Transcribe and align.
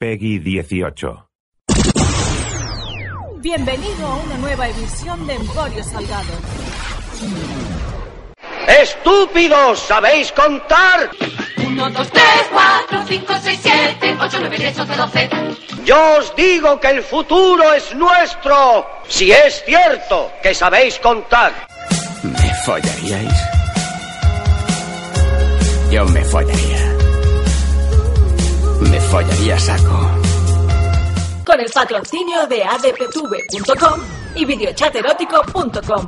Peggy 0.00 0.38
18. 0.38 1.28
Bienvenido 3.42 4.06
a 4.06 4.16
una 4.16 4.38
nueva 4.38 4.66
edición 4.66 5.26
de 5.26 5.34
Emporio 5.34 5.84
Salgado. 5.84 6.32
¡Estúpidos! 8.66 9.78
¿Sabéis 9.80 10.32
contar? 10.32 11.10
1, 11.66 11.90
2, 11.90 12.10
3, 12.12 12.24
4, 12.50 13.04
5, 13.08 13.34
6, 13.42 13.60
7, 13.62 14.16
8, 14.18 14.36
9, 14.40 14.56
10, 14.56 14.78
11, 14.78 14.96
12. 14.96 15.30
Yo 15.84 16.16
os 16.18 16.34
digo 16.34 16.80
que 16.80 16.88
el 16.88 17.02
futuro 17.02 17.74
es 17.74 17.94
nuestro. 17.94 18.86
Si 19.06 19.30
es 19.30 19.62
cierto 19.66 20.32
que 20.42 20.54
sabéis 20.54 20.98
contar. 20.98 21.52
¿Me 22.22 22.54
follaríais? 22.64 23.34
Yo 25.90 26.06
me 26.06 26.24
follaría. 26.24 26.99
Me 28.88 29.00
follaría 29.00 29.58
saco. 29.58 30.10
Con 31.44 31.60
el 31.60 31.70
patrocinio 31.70 32.46
de 32.46 32.64
adptv.com 32.64 34.00
y 34.36 34.44
videochaterótico.com. 34.44 36.06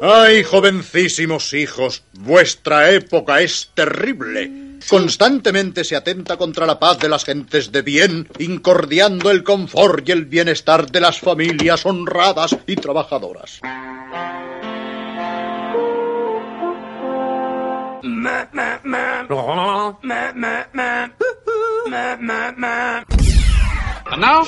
¡Ay, 0.00 0.44
jovencísimos 0.44 1.52
hijos! 1.54 2.04
Vuestra 2.12 2.90
época 2.90 3.40
es 3.40 3.70
terrible. 3.74 4.78
Constantemente 4.88 5.82
se 5.82 5.96
atenta 5.96 6.36
contra 6.36 6.66
la 6.66 6.78
paz 6.78 6.98
de 7.00 7.08
las 7.08 7.24
gentes 7.24 7.72
de 7.72 7.82
bien, 7.82 8.28
incordiando 8.38 9.30
el 9.30 9.42
confort 9.42 10.08
y 10.08 10.12
el 10.12 10.26
bienestar 10.26 10.90
de 10.90 11.00
las 11.00 11.18
familias 11.18 11.84
honradas 11.84 12.56
y 12.66 12.76
trabajadoras. 12.76 13.60
And 24.10 24.20
now? 24.20 24.44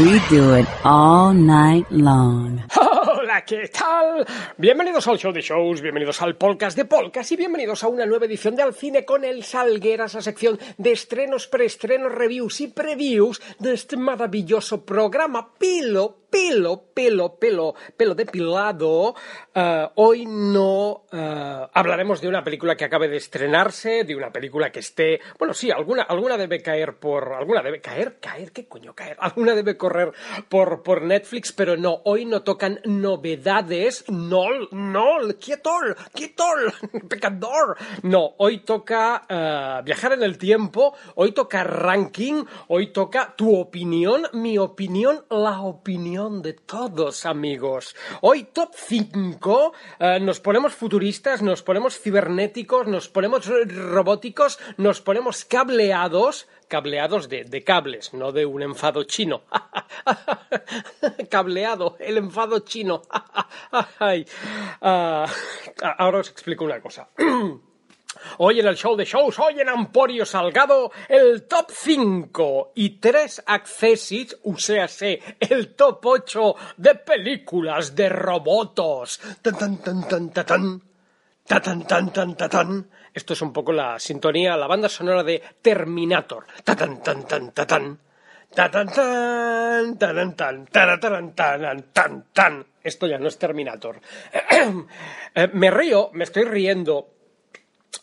We 0.00 0.18
do 0.28 0.54
it 0.54 0.66
all 0.84 1.32
night 1.32 1.90
long. 1.92 2.62
¿qué 3.42 3.68
tal? 3.68 4.24
Bienvenidos 4.56 5.08
al 5.08 5.18
show 5.18 5.32
de 5.32 5.40
shows, 5.40 5.80
bienvenidos 5.80 6.22
al 6.22 6.36
podcast 6.36 6.76
de 6.76 6.84
podcast 6.84 7.32
y 7.32 7.36
bienvenidos 7.36 7.82
a 7.82 7.88
una 7.88 8.06
nueva 8.06 8.26
edición 8.26 8.54
de 8.54 8.62
Al 8.62 8.74
Cine 8.74 9.04
con 9.04 9.24
el 9.24 9.42
Salgueras, 9.42 10.14
la 10.14 10.22
sección 10.22 10.58
de 10.78 10.92
estrenos, 10.92 11.48
preestrenos, 11.48 12.12
reviews 12.12 12.60
y 12.60 12.68
previews 12.68 13.42
de 13.58 13.74
este 13.74 13.96
maravilloso 13.96 14.84
programa 14.84 15.52
Pilo, 15.54 16.18
pelo, 16.34 16.82
pelo, 16.92 17.38
pelo, 17.38 17.74
pelo 17.96 18.14
depilado. 18.16 19.14
Eh, 19.54 19.88
hoy 19.94 20.26
no 20.26 21.04
eh, 21.12 21.66
hablaremos 21.72 22.20
de 22.20 22.26
una 22.26 22.42
película 22.42 22.76
que 22.76 22.84
acabe 22.84 23.06
de 23.06 23.18
estrenarse, 23.18 24.02
de 24.02 24.16
una 24.16 24.32
película 24.32 24.72
que 24.72 24.80
esté, 24.80 25.20
bueno, 25.38 25.54
sí, 25.54 25.70
alguna, 25.70 26.02
alguna 26.02 26.36
debe 26.36 26.60
caer 26.60 26.96
por, 26.96 27.34
alguna 27.34 27.62
debe 27.62 27.80
caer, 27.80 28.18
caer, 28.18 28.50
¿qué 28.50 28.66
coño 28.66 28.94
caer? 28.94 29.16
Alguna 29.24 29.54
debe 29.54 29.76
correr 29.76 30.12
por, 30.48 30.82
por 30.82 31.02
Netflix, 31.02 31.52
pero 31.52 31.76
no, 31.76 32.00
hoy 32.04 32.24
no 32.24 32.42
tocan 32.42 32.80
novedades, 32.84 34.04
no, 34.08 34.46
no, 34.72 35.18
quietol, 35.38 35.96
quietol, 36.12 36.72
pecador. 37.08 37.76
No, 38.02 38.34
hoy 38.38 38.58
toca 38.58 39.22
eh, 39.28 39.82
viajar 39.84 40.14
en 40.14 40.24
el 40.24 40.36
tiempo, 40.36 40.96
hoy 41.14 41.30
toca 41.30 41.62
ranking, 41.62 42.44
hoy 42.66 42.92
toca 42.92 43.34
tu 43.36 43.56
opinión, 43.56 44.26
mi 44.32 44.58
opinión, 44.58 45.24
la 45.30 45.60
opinión 45.60 46.23
de 46.30 46.54
todos, 46.54 47.26
amigos. 47.26 47.94
Hoy 48.22 48.44
top 48.44 48.72
5, 48.74 49.72
eh, 49.98 50.20
nos 50.20 50.40
ponemos 50.40 50.72
futuristas, 50.72 51.42
nos 51.42 51.62
ponemos 51.62 52.00
cibernéticos, 52.00 52.86
nos 52.86 53.08
ponemos 53.08 53.46
robóticos, 53.46 54.58
nos 54.78 55.02
ponemos 55.02 55.44
cableados, 55.44 56.48
cableados 56.68 57.28
de, 57.28 57.44
de 57.44 57.62
cables, 57.62 58.14
no 58.14 58.32
de 58.32 58.46
un 58.46 58.62
enfado 58.62 59.04
chino. 59.04 59.42
Cableado, 61.30 61.96
el 62.00 62.16
enfado 62.18 62.60
chino. 62.60 63.02
Ah, 64.80 65.26
ahora 65.98 66.18
os 66.18 66.30
explico 66.30 66.64
una 66.64 66.80
cosa. 66.80 67.08
Hoy 68.38 68.60
en 68.60 68.66
el 68.66 68.76
show 68.76 68.96
de 68.96 69.04
shows, 69.04 69.38
hoy 69.38 69.60
en 69.60 69.68
Emporio 69.68 70.24
Salgado, 70.24 70.90
el 71.08 71.44
top 71.44 71.70
5 71.70 72.72
y 72.74 72.98
3 72.98 73.44
accessis, 73.46 74.36
o 74.44 74.56
sea, 74.58 74.86
el 75.40 75.74
top 75.74 76.04
8 76.04 76.54
de 76.76 76.94
películas 76.96 77.94
de 77.94 78.08
robotos. 78.08 79.20
Tan 79.42 79.56
tan 79.56 79.78
tan 79.78 80.08
tan 80.08 80.30
tan 80.30 80.46
tan. 80.46 80.82
Tan 81.46 81.86
tan 81.86 82.10
tan 82.12 82.34
tan 82.36 82.50
tan. 82.50 82.90
Esto 83.12 83.34
es 83.34 83.42
un 83.42 83.52
poco 83.52 83.72
la 83.72 83.98
sintonía, 83.98 84.56
la 84.56 84.66
banda 84.66 84.88
sonora 84.88 85.22
de 85.22 85.42
Terminator. 85.62 86.46
Tan 86.64 86.76
tan 86.76 87.02
tan 87.02 87.28
tan 87.28 87.52
tan 87.52 87.66
tan. 87.66 87.98
Tan 88.54 88.70
tan 88.70 88.88
tan 88.88 89.98
tan 89.98 90.66
tan 90.66 91.00
tan 91.00 91.34
tan 91.34 91.82
tan 91.92 92.24
tan. 92.32 92.66
Esto 92.82 93.06
ya 93.06 93.18
no 93.18 93.28
es 93.28 93.38
Terminator. 93.38 94.00
Me 95.52 95.70
río, 95.70 96.10
me 96.12 96.24
estoy 96.24 96.44
riendo 96.44 97.13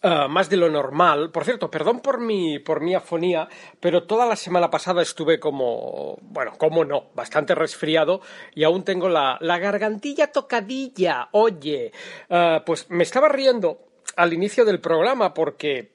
Uh, 0.03 0.29
más 0.29 0.49
de 0.49 0.57
lo 0.57 0.69
normal. 0.69 1.31
Por 1.31 1.43
cierto, 1.43 1.69
perdón 1.69 1.99
por 1.99 2.19
mi, 2.19 2.59
por 2.59 2.81
mi 2.81 2.95
afonía, 2.95 3.47
pero 3.79 4.03
toda 4.03 4.25
la 4.25 4.35
semana 4.35 4.69
pasada 4.69 5.01
estuve 5.01 5.39
como, 5.39 6.17
bueno, 6.21 6.53
como 6.57 6.85
no, 6.85 7.09
bastante 7.13 7.53
resfriado 7.55 8.21
y 8.55 8.63
aún 8.63 8.83
tengo 8.83 9.09
la, 9.09 9.37
la 9.41 9.59
gargantilla 9.59 10.31
tocadilla. 10.31 11.27
Oye, 11.33 11.91
uh, 12.29 12.63
pues 12.65 12.89
me 12.89 13.03
estaba 13.03 13.27
riendo 13.27 13.79
al 14.15 14.33
inicio 14.33 14.65
del 14.65 14.79
programa 14.79 15.33
porque 15.33 15.91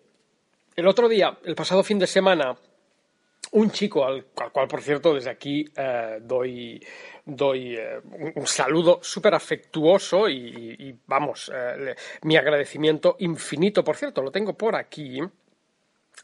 el 0.76 0.86
otro 0.86 1.08
día, 1.08 1.38
el 1.44 1.54
pasado 1.54 1.82
fin 1.82 1.98
de 1.98 2.06
semana, 2.06 2.54
un 3.52 3.70
chico 3.70 4.04
al, 4.04 4.26
al 4.36 4.52
cual, 4.52 4.68
por 4.68 4.82
cierto, 4.82 5.14
desde 5.14 5.30
aquí 5.30 5.64
uh, 5.78 6.20
doy 6.20 6.84
doy 7.26 7.76
eh, 7.76 8.00
un, 8.36 8.46
saludo 8.46 9.00
súper 9.02 9.34
afectuoso 9.34 10.28
y, 10.28 10.96
vamos, 11.06 11.50
eh, 11.54 11.94
mi 12.22 12.36
agradecimiento 12.36 13.16
infinito. 13.18 13.84
Por 13.84 13.96
cierto, 13.96 14.22
lo 14.22 14.30
tengo 14.30 14.54
por 14.54 14.76
aquí. 14.76 15.20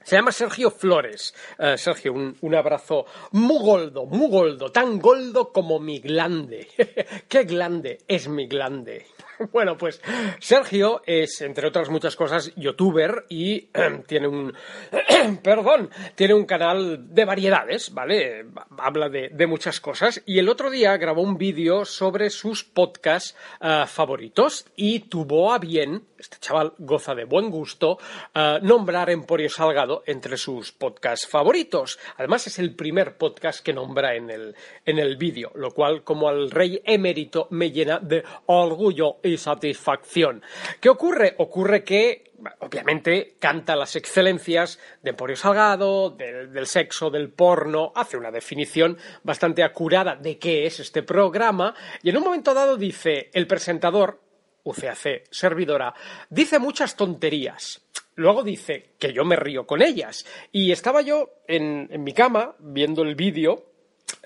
Se 0.04 0.16
llama 0.16 0.32
Sergio 0.32 0.70
Flores. 0.70 1.34
Uh, 1.58 1.76
Sergio, 1.76 2.14
un, 2.14 2.36
un, 2.40 2.54
abrazo 2.54 3.04
muy 3.32 3.58
goldo, 3.60 4.06
muy 4.06 4.30
goldo, 4.30 4.72
tan 4.72 4.98
goldo 4.98 5.52
como 5.52 5.78
mi 5.78 6.00
glande. 6.00 6.68
¿Qué 7.28 7.44
glande 7.44 7.98
es 8.08 8.26
mi 8.26 8.46
glande? 8.46 9.06
Bueno, 9.52 9.76
pues 9.76 10.00
Sergio 10.40 11.02
es, 11.06 11.40
entre 11.40 11.66
otras 11.66 11.88
muchas 11.88 12.16
cosas, 12.16 12.52
youtuber 12.56 13.26
y 13.28 13.68
eh, 13.74 14.02
tiene 14.06 14.28
un. 14.28 14.52
perdón, 15.42 15.90
tiene 16.14 16.34
un 16.34 16.44
canal 16.44 17.14
de 17.14 17.24
variedades, 17.24 17.92
¿vale? 17.92 18.46
Habla 18.78 19.08
de, 19.08 19.46
muchas 19.46 19.80
cosas. 19.80 20.22
Y 20.24 20.38
el 20.38 20.48
otro 20.48 20.70
día 20.70 20.96
grabó 20.96 21.22
un 21.22 21.36
vídeo 21.36 21.84
sobre 21.84 22.30
sus 22.30 22.64
podcasts 22.64 23.36
uh, 23.60 23.86
favoritos 23.86 24.66
y 24.76 25.00
tuvo 25.00 25.52
a 25.52 25.58
bien, 25.58 26.04
este 26.16 26.38
chaval 26.40 26.74
goza 26.78 27.14
de 27.14 27.24
buen 27.24 27.50
gusto, 27.50 27.98
uh, 28.34 28.64
nombrar 28.64 29.10
Emporio 29.10 29.50
Salgado 29.50 30.04
entre 30.06 30.36
sus 30.36 30.72
podcasts 30.72 31.26
favoritos. 31.26 31.98
Además, 32.16 32.46
es 32.46 32.58
el 32.60 32.74
primer 32.74 33.16
podcast 33.16 33.64
que 33.64 33.72
nombra 33.72 34.14
en 34.14 34.30
el, 34.30 34.54
en 34.86 34.98
el 34.98 35.16
vídeo, 35.16 35.50
lo 35.54 35.72
cual, 35.72 36.04
como 36.04 36.28
al 36.28 36.50
rey 36.50 36.80
emérito, 36.84 37.48
me 37.50 37.72
llena 37.72 37.98
de 37.98 38.22
orgullo 38.46 39.16
y 39.22 39.36
satisfacción. 39.36 40.42
¿Qué 40.80 40.88
ocurre? 40.88 41.34
Ocurre 41.38 41.84
que, 41.84 42.32
obviamente, 42.60 43.36
canta 43.38 43.76
las 43.76 43.96
excelencias 43.96 44.78
de 45.02 45.10
Emporio 45.10 45.36
Salgado, 45.36 46.10
del, 46.10 46.66
sexo, 46.66 47.10
del 47.10 47.30
porno, 47.30 47.92
hace 47.94 48.16
una 48.16 48.30
definición 48.30 48.98
bastante 49.22 49.62
acurada 49.62 50.16
de 50.16 50.38
qué 50.38 50.66
es 50.66 50.80
este 50.80 51.02
programa, 51.02 51.74
y 52.02 52.10
en 52.10 52.16
un 52.16 52.24
momento 52.24 52.54
dado 52.54 52.76
dice, 52.76 53.30
el 53.32 53.46
presentador, 53.46 54.20
UCAC 54.64 55.24
servidora, 55.30 55.94
dice 56.30 56.58
muchas 56.58 56.96
tonterías. 56.96 57.82
luego 58.14 58.42
dice 58.42 58.94
que 58.98 59.12
yo 59.12 59.24
me 59.24 59.36
río 59.36 59.66
con 59.66 59.82
ellas. 59.82 60.24
Y 60.52 60.70
estaba 60.70 61.02
yo 61.02 61.30
en, 61.48 61.88
en 61.90 62.04
mi 62.04 62.12
cama 62.12 62.54
viendo 62.60 63.02
el 63.02 63.16
vídeo 63.16 63.71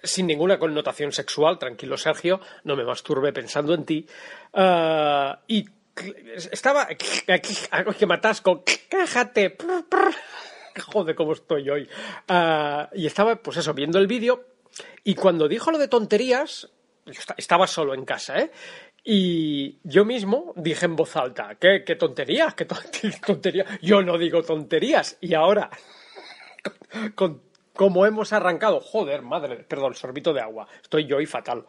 sin 0.02 0.26
ninguna 0.26 0.58
connotación 0.58 1.12
sexual, 1.12 1.58
tranquilo 1.58 1.96
Sergio, 1.96 2.40
no 2.64 2.76
me 2.76 2.84
masturbe 2.84 3.32
pensando 3.32 3.74
en 3.74 3.84
ti, 3.84 4.06
ah, 4.54 5.40
y 5.46 5.64
estaba 6.52 6.86
que 6.88 8.06
matasco, 8.06 8.62
cájate, 8.88 9.56
joder 10.86 11.14
cómo 11.14 11.32
estoy 11.32 11.70
hoy, 11.70 11.88
Ah, 12.28 12.90
y 12.94 13.06
estaba 13.06 13.36
pues 13.36 13.56
eso, 13.58 13.74
viendo 13.74 13.98
el 13.98 14.06
vídeo, 14.06 14.44
y 15.04 15.14
cuando 15.14 15.48
dijo 15.48 15.70
lo 15.70 15.78
de 15.78 15.88
tonterías, 15.88 16.68
estaba 17.36 17.66
solo 17.66 17.94
en 17.94 18.04
casa, 18.04 18.38
¿eh? 18.38 18.50
Y 19.08 19.78
yo 19.84 20.04
mismo 20.04 20.52
dije 20.56 20.84
en 20.86 20.96
voz 20.96 21.14
alta, 21.14 21.54
¿qué, 21.60 21.84
qué 21.86 21.94
tonterías? 21.94 22.54
¿Qué 22.54 22.64
ton- 22.64 22.82
qué 23.00 23.10
tonterías? 23.24 23.78
Yo 23.80 24.02
no 24.02 24.18
digo 24.18 24.42
tonterías. 24.42 25.16
Y 25.20 25.32
ahora, 25.34 25.70
con, 27.14 27.14
con- 27.14 27.42
como 27.76 28.06
hemos 28.06 28.32
arrancado, 28.32 28.80
joder, 28.80 29.22
madre, 29.22 29.56
perdón, 29.56 29.94
sorbito 29.94 30.32
de 30.32 30.40
agua, 30.40 30.66
estoy 30.82 31.06
yo 31.06 31.20
y 31.20 31.26
fatal. 31.26 31.64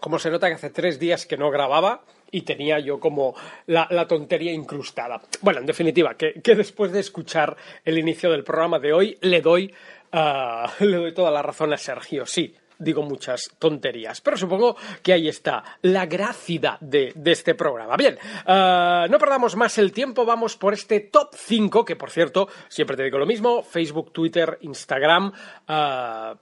Como 0.00 0.18
se 0.18 0.30
nota 0.30 0.48
que 0.48 0.54
hace 0.54 0.70
tres 0.70 0.98
días 0.98 1.26
que 1.26 1.36
no 1.36 1.50
grababa 1.50 2.04
y 2.30 2.42
tenía 2.42 2.78
yo 2.78 3.00
como 3.00 3.34
la, 3.66 4.06
tontería 4.06 4.52
incrustada. 4.52 5.20
Bueno, 5.42 5.60
en 5.60 5.66
definitiva, 5.66 6.14
que, 6.14 6.40
que 6.40 6.54
después 6.54 6.92
de 6.92 7.00
escuchar 7.00 7.56
el 7.84 7.98
inicio 7.98 8.30
del 8.30 8.44
programa 8.44 8.78
de 8.78 8.92
hoy, 8.92 9.18
le 9.20 9.40
doy, 9.40 9.74
ah, 10.12 10.72
le 10.80 10.96
doy 10.96 11.12
toda 11.12 11.30
la 11.30 11.42
razón 11.42 11.72
a 11.72 11.76
Sergio. 11.76 12.24
Sí, 12.26 12.54
digo 12.80 13.02
muchas 13.02 13.50
tonterías, 13.58 14.20
pero 14.20 14.36
supongo 14.36 14.76
que 15.02 15.12
ahí 15.12 15.28
está 15.28 15.62
la 15.82 16.06
gracia 16.06 16.78
de, 16.80 17.12
de 17.14 17.32
este 17.32 17.54
programa. 17.54 17.96
Bien, 17.96 18.18
ah, 18.46 19.06
no 19.08 19.18
perdamos 19.18 19.54
más 19.54 19.78
el 19.78 19.92
tiempo, 19.92 20.24
vamos 20.24 20.56
por 20.56 20.74
este 20.74 21.00
top 21.00 21.34
5, 21.34 21.84
que 21.84 21.96
por 21.96 22.10
cierto, 22.10 22.48
siempre 22.68 22.96
te 22.96 23.04
digo 23.04 23.18
lo 23.18 23.26
mismo, 23.26 23.62
Facebook, 23.62 24.12
Twitter, 24.12 24.58
Instagram, 24.62 25.32
ah, 25.68 26.34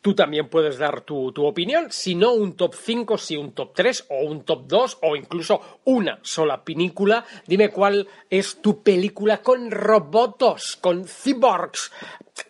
Tú 0.00 0.14
también 0.14 0.48
puedes 0.48 0.78
dar 0.78 1.00
tu, 1.00 1.32
tu 1.32 1.44
opinión, 1.44 1.90
si 1.90 2.14
no 2.14 2.32
un 2.32 2.54
top 2.54 2.74
5, 2.74 3.18
si 3.18 3.36
un 3.36 3.52
top 3.52 3.72
3 3.74 4.06
o 4.10 4.26
un 4.26 4.44
top 4.44 4.66
2 4.66 4.98
o 5.02 5.16
incluso 5.16 5.80
una 5.84 6.20
sola 6.22 6.62
película. 6.62 7.24
Dime 7.46 7.70
cuál 7.70 8.06
es 8.30 8.62
tu 8.62 8.82
película 8.82 9.42
con 9.42 9.70
robots, 9.70 10.78
con 10.80 11.04
cyborgs. 11.04 11.90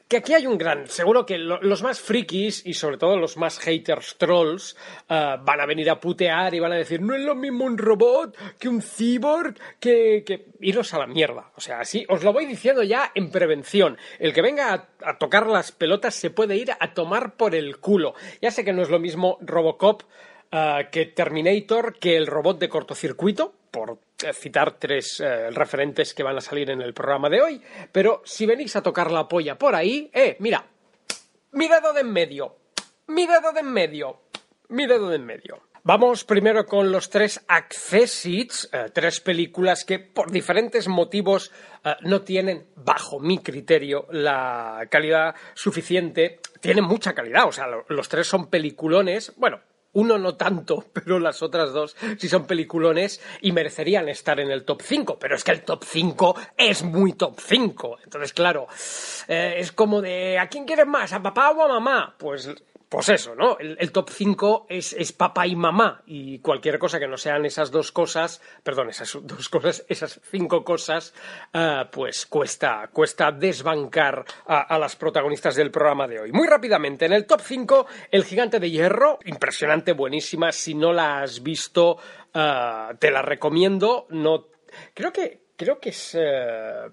Que 0.09 0.19
aquí 0.19 0.33
hay 0.33 0.47
un 0.47 0.57
gran, 0.57 0.87
seguro 0.89 1.27
que 1.27 1.37
lo- 1.37 1.61
los 1.61 1.83
más 1.83 2.01
frikis 2.01 2.65
y 2.65 2.75
sobre 2.75 2.97
todo 2.97 3.17
los 3.19 3.37
más 3.37 3.59
haters 3.59 4.17
trolls 4.17 4.77
ah, 5.09 5.39
van 5.43 5.61
a 5.61 5.67
venir 5.67 5.91
a 5.91 6.01
putear 6.01 6.55
y 6.55 6.61
van 6.61 6.73
a 6.73 6.77
decir 6.77 7.01
no 7.03 7.15
es 7.15 7.21
lo 7.21 7.35
mismo 7.35 7.65
un 7.65 7.77
robot 7.77 8.37
que 8.59 8.69
un 8.69 8.81
cyborg, 8.81 9.55
que, 9.79 10.25
que... 10.27 10.47
iros 10.61 10.95
a 10.95 10.99
la 10.99 11.07
mierda. 11.07 11.51
O 11.57 11.61
sea, 11.61 11.81
así 11.81 12.07
os 12.09 12.25
lo 12.25 12.33
voy 12.33 12.47
diciendo 12.47 12.83
ya 12.83 13.13
en 13.15 13.31
prevención. 13.31 13.99
El 14.19 14.33
que 14.33 14.43
venga 14.43 14.89
a, 15.03 15.19
tocar 15.19 15.47
las 15.47 15.73
pelotas 15.73 16.15
se 16.15 16.31
puede 16.31 16.57
ir 16.57 16.71
a 16.79 16.95
tomar 16.95 17.37
por 17.37 17.55
el 17.55 17.79
culo. 17.79 18.15
Ya 18.41 18.51
sé 18.51 18.65
que 18.65 18.73
no 18.73 18.83
es 18.83 18.89
lo 18.91 18.99
mismo 18.99 19.37
Robocop 19.43 20.03
ah, 20.53 20.85
que 20.91 21.05
Terminator, 21.07 21.99
que 21.99 22.17
el 22.17 22.27
robot 22.27 22.59
de 22.59 22.69
cortocircuito, 22.69 23.55
por 23.71 23.99
eh, 24.23 24.33
citar 24.33 24.79
tres 24.79 25.21
eh, 25.21 25.51
referentes 25.51 26.15
que 26.15 26.23
van 26.23 26.37
a 26.37 26.41
salir 26.41 26.71
en 26.71 26.81
el 26.83 26.95
programa 26.95 27.29
de 27.29 27.41
hoy, 27.43 27.63
pero 27.93 28.23
si 28.25 28.47
venís 28.47 28.75
a 28.77 28.83
tocar 28.83 29.11
la 29.11 29.29
polla 29.29 29.57
por 29.59 29.75
ahí, 29.75 30.11
eh, 30.13 30.37
mira, 30.41 30.65
mi 31.53 31.69
dedo 31.69 31.93
de 31.93 32.01
en 32.03 32.13
medio, 32.13 32.57
mi 33.09 33.27
dedo 33.27 33.53
de 33.53 33.61
en 33.61 33.73
medio, 33.73 34.21
mi 34.69 34.87
dedo 34.87 35.09
de 35.09 35.17
en 35.17 35.25
medio. 35.27 35.63
Vamos 35.85 36.25
primero 36.25 36.67
con 36.67 36.93
los 36.93 37.09
tres 37.09 37.43
accessits, 37.49 38.69
eh, 38.73 38.91
tres 38.93 39.21
películas 39.21 39.85
que 39.85 39.99
por 40.01 40.31
diferentes 40.31 40.87
motivos 40.89 41.51
eh, 41.85 41.95
no 42.03 42.21
tienen, 42.23 42.67
bajo 42.77 43.19
mi 43.21 43.39
criterio, 43.39 44.07
la 44.11 44.87
calidad 44.91 45.35
suficiente. 45.55 46.41
Tienen 46.61 46.85
mucha 46.85 47.15
calidad, 47.15 47.47
o 47.47 47.53
sea, 47.53 47.67
lo- 47.69 47.87
los 47.89 48.09
tres 48.09 48.27
son 48.27 48.49
peliculones, 48.51 49.33
bueno, 49.37 49.61
uno 49.93 50.19
no 50.19 50.37
tanto, 50.37 50.85
pero 50.93 51.19
las 51.19 51.43
otras 51.43 51.73
dos 51.73 51.97
sí 52.19 52.29
son 52.29 52.47
peliculones 52.47 53.21
y 53.41 53.53
merecerían 53.53 54.09
estar 54.09 54.41
en 54.41 54.51
el 54.51 54.65
top 54.65 54.83
5. 54.83 55.19
Pero 55.19 55.37
es 55.37 55.45
que 55.45 55.53
el 55.53 55.63
top 55.63 55.85
5 55.85 56.37
es 56.57 56.83
muy 56.83 57.13
top 57.13 57.39
5. 57.41 57.99
Entonces, 58.05 58.33
claro, 58.33 58.67
eh, 59.29 59.55
es 59.59 59.73
como 59.73 60.01
de 60.01 60.39
¿a 60.39 60.49
quién 60.49 60.65
quieres 60.65 60.87
más? 60.87 61.13
¿A 61.13 61.23
papá 61.23 61.51
o 61.51 61.63
a 61.63 61.69
mamá? 61.69 62.15
Pues, 62.19 62.49
pues 62.89 63.11
eso, 63.11 63.35
¿no? 63.35 63.59
El, 63.59 63.93
top 63.93 64.09
5 64.11 64.67
es, 64.71 64.95
es 64.95 65.13
papá 65.13 65.47
y 65.47 65.55
mamá. 65.55 66.03
Y 66.07 66.39
cualquier 66.39 66.79
cosa 66.79 66.99
que 66.99 67.07
no 67.07 67.19
sean 67.19 67.45
esas 67.45 67.71
dos 67.71 67.93
cosas, 67.93 68.41
perdón, 68.63 68.89
esas 68.89 69.19
dos 69.23 69.49
cosas, 69.49 69.85
esas 69.89 70.21
cinco 70.31 70.65
cosas, 70.65 71.13
eh, 71.53 71.85
pues 71.93 72.25
cuesta, 72.27 72.89
cuesta 72.93 73.31
desbancar 73.31 74.25
a, 74.47 74.61
a 74.63 74.79
las 74.79 74.97
protagonistas 74.97 75.55
del 75.55 75.71
programa 75.71 76.09
de 76.09 76.21
hoy. 76.21 76.33
Muy 76.33 76.47
rápidamente, 76.49 77.05
en 77.05 77.13
el 77.13 77.27
top 77.27 77.43
5, 77.43 77.87
El 78.11 78.25
Gigante 78.25 78.59
de 78.59 78.71
Hierro, 78.71 79.19
impresionante, 79.27 79.93
buenísima. 79.93 80.51
Si 80.53 80.75
no 80.75 80.93
la 80.93 81.21
has 81.21 81.43
visto, 81.43 81.99
eh, 82.33 82.89
te 82.99 83.11
la 83.11 83.21
recomiendo. 83.21 84.07
No, 84.11 84.47
creo 84.95 85.13
que, 85.13 85.43
creo 85.57 85.79
que 85.79 85.91
es. 85.91 86.15
eh, 86.19 86.89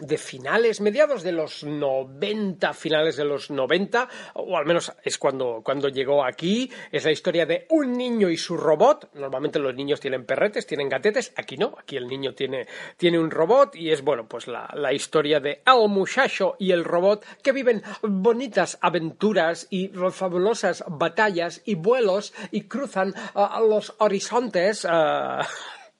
de 0.00 0.18
finales, 0.18 0.80
mediados 0.80 1.22
de 1.22 1.30
los 1.30 1.62
90, 1.62 2.74
finales 2.74 3.16
de 3.16 3.24
los 3.24 3.50
90, 3.50 4.08
o 4.34 4.56
al 4.56 4.66
menos 4.66 4.92
es 5.04 5.18
cuando, 5.18 5.62
cuando 5.64 5.88
llegó 5.88 6.24
aquí. 6.24 6.70
Es 6.90 7.04
la 7.04 7.12
historia 7.12 7.46
de 7.46 7.66
un 7.70 7.92
niño 7.92 8.28
y 8.28 8.36
su 8.36 8.56
robot. 8.56 9.10
Normalmente 9.14 9.60
los 9.60 9.74
niños 9.74 10.00
tienen 10.00 10.26
perretes, 10.26 10.66
tienen 10.66 10.88
gatetes. 10.88 11.32
Aquí 11.36 11.56
no, 11.56 11.76
aquí 11.78 11.96
el 11.96 12.08
niño 12.08 12.34
tiene, 12.34 12.66
tiene 12.96 13.20
un 13.20 13.30
robot 13.30 13.76
y 13.76 13.92
es, 13.92 14.02
bueno, 14.02 14.26
pues 14.28 14.48
la, 14.48 14.68
la 14.74 14.92
historia 14.92 15.38
de 15.38 15.62
El 15.64 15.88
Muchacho 15.88 16.56
y 16.58 16.72
el 16.72 16.84
robot 16.84 17.24
que 17.42 17.52
viven 17.52 17.82
bonitas 18.02 18.78
aventuras 18.80 19.68
y 19.70 19.92
fabulosas 20.10 20.84
batallas 20.88 21.62
y 21.64 21.76
vuelos 21.76 22.34
y 22.50 22.62
cruzan 22.62 23.14
ah, 23.34 23.60
los 23.60 23.94
horizontes. 23.98 24.84
ah, 24.90 25.46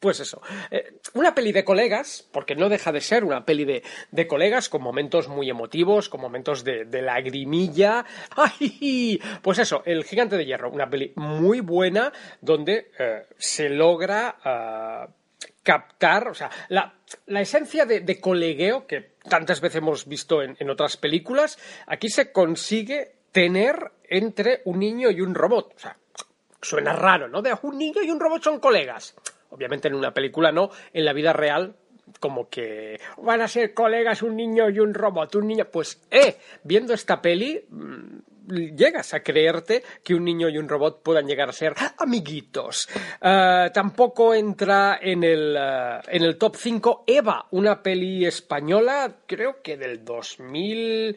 pues 0.04 0.20
eso, 0.20 0.42
eh, 0.70 0.98
una 1.14 1.34
peli 1.34 1.50
de 1.50 1.64
colegas, 1.64 2.28
porque 2.30 2.54
no 2.54 2.68
deja 2.68 2.92
de 2.92 3.00
ser 3.00 3.24
una 3.24 3.46
peli 3.46 3.64
de, 3.64 4.26
colegas 4.26 4.68
con 4.68 4.82
momentos 4.82 5.28
muy 5.28 5.48
emotivos, 5.48 6.10
con 6.10 6.20
momentos 6.20 6.62
de, 6.62 6.84
lagrimilla. 7.00 8.04
¡Ay! 8.36 9.18
Pues 9.40 9.60
eso, 9.60 9.82
El 9.86 10.04
Gigante 10.04 10.36
de 10.36 10.44
Hierro, 10.44 10.70
una 10.70 10.90
peli 10.90 11.14
muy 11.16 11.60
buena 11.60 12.12
donde 12.42 12.90
eh, 12.98 13.22
se 13.38 13.70
logra 13.70 14.36
ah, 14.44 15.08
captar, 15.62 16.28
o 16.28 16.34
sea, 16.34 16.50
la, 16.68 16.96
esencia 17.40 17.86
de, 17.86 18.00
de 18.00 18.20
colegueo 18.20 18.86
que 18.86 19.14
tantas 19.26 19.62
veces 19.62 19.76
hemos 19.76 20.06
visto 20.06 20.42
en, 20.42 20.54
en 20.60 20.68
otras 20.68 20.98
películas, 20.98 21.58
aquí 21.86 22.10
se 22.10 22.30
consigue 22.30 23.14
tener 23.32 23.90
entre 24.10 24.60
un 24.66 24.80
niño 24.80 25.10
y 25.10 25.22
un 25.22 25.34
robot. 25.34 25.72
O 25.74 25.78
sea, 25.78 25.96
suena 26.60 26.92
raro, 26.92 27.26
¿no? 27.26 27.40
De 27.40 27.56
un 27.62 27.78
niño 27.78 28.02
y 28.02 28.10
un 28.10 28.20
robot 28.20 28.42
son 28.42 28.60
colegas. 28.60 29.14
Obviamente 29.54 29.88
en 29.88 29.94
una 29.94 30.12
película 30.12 30.50
no, 30.50 30.70
en 30.92 31.04
la 31.04 31.12
vida 31.12 31.32
real 31.32 31.76
como 32.20 32.48
que 32.48 33.00
van 33.18 33.40
a 33.40 33.48
ser 33.48 33.72
colegas 33.72 34.22
un 34.22 34.36
niño 34.36 34.68
y 34.68 34.78
un 34.78 34.92
robot, 34.92 35.36
un 35.36 35.46
niño, 35.46 35.66
pues 35.70 36.02
eh, 36.10 36.36
viendo 36.62 36.92
esta 36.92 37.22
peli 37.22 37.64
mm, 37.68 38.18
llegas 38.76 39.14
a 39.14 39.20
creerte 39.20 39.82
que 40.02 40.14
un 40.14 40.24
niño 40.24 40.48
y 40.48 40.58
un 40.58 40.68
robot 40.68 41.02
puedan 41.02 41.26
llegar 41.26 41.48
a 41.48 41.52
ser 41.52 41.74
amiguitos. 41.98 42.88
Eh, 43.20 43.70
tampoco 43.72 44.34
entra 44.34 44.98
en 45.00 45.24
el, 45.24 45.56
eh, 45.58 46.00
en 46.08 46.22
el 46.24 46.36
top 46.36 46.56
5 46.56 47.04
Eva, 47.06 47.46
una 47.52 47.82
peli 47.82 48.26
española, 48.26 49.20
creo 49.26 49.62
que 49.62 49.76
del 49.76 50.04
2000, 50.04 51.16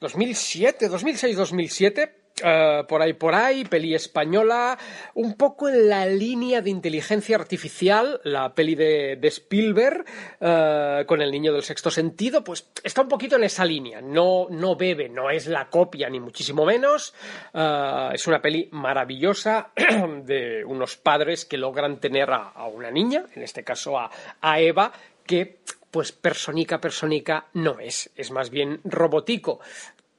2007, 0.00 0.90
2006-2007. 0.90 2.23
Eh, 2.42 2.82
por 2.88 3.00
ahí, 3.00 3.12
por 3.12 3.34
ahí, 3.34 3.64
peli 3.64 3.94
española, 3.94 4.76
un 5.14 5.34
poco 5.34 5.68
en 5.68 5.88
la 5.88 6.04
línea 6.04 6.60
de 6.60 6.70
inteligencia 6.70 7.36
artificial, 7.36 8.20
la 8.24 8.52
peli 8.54 8.74
de, 8.74 9.18
Spielberg, 9.22 10.04
eh, 10.40 11.04
con 11.06 11.22
el 11.22 11.30
niño 11.30 11.52
del 11.52 11.62
sexto 11.62 11.92
sentido, 11.92 12.42
pues 12.42 12.68
está 12.82 13.02
un 13.02 13.08
poquito 13.08 13.36
en 13.36 13.44
esa 13.44 13.64
línea. 13.64 14.00
No, 14.00 14.48
no 14.50 14.74
bebe, 14.74 15.08
no 15.08 15.30
es 15.30 15.46
la 15.46 15.70
copia, 15.70 16.10
ni 16.10 16.18
muchísimo 16.18 16.64
menos. 16.64 17.14
Eh, 17.52 18.10
es 18.14 18.26
una 18.26 18.42
peli 18.42 18.68
maravillosa 18.72 19.70
de 20.24 20.64
unos 20.64 20.96
padres 20.96 21.44
que 21.44 21.56
logran 21.56 22.00
tener 22.00 22.30
a, 22.30 22.48
a 22.48 22.66
una 22.66 22.90
niña, 22.90 23.26
en 23.34 23.42
este 23.42 23.62
caso 23.62 23.96
a, 23.96 24.10
a 24.40 24.58
Eva, 24.58 24.92
que 25.24 25.60
pues 25.94 26.10
personica, 26.10 26.80
personica 26.80 27.46
no 27.52 27.78
es, 27.78 28.10
es 28.16 28.32
más 28.32 28.50
bien 28.50 28.80
robotico 28.82 29.60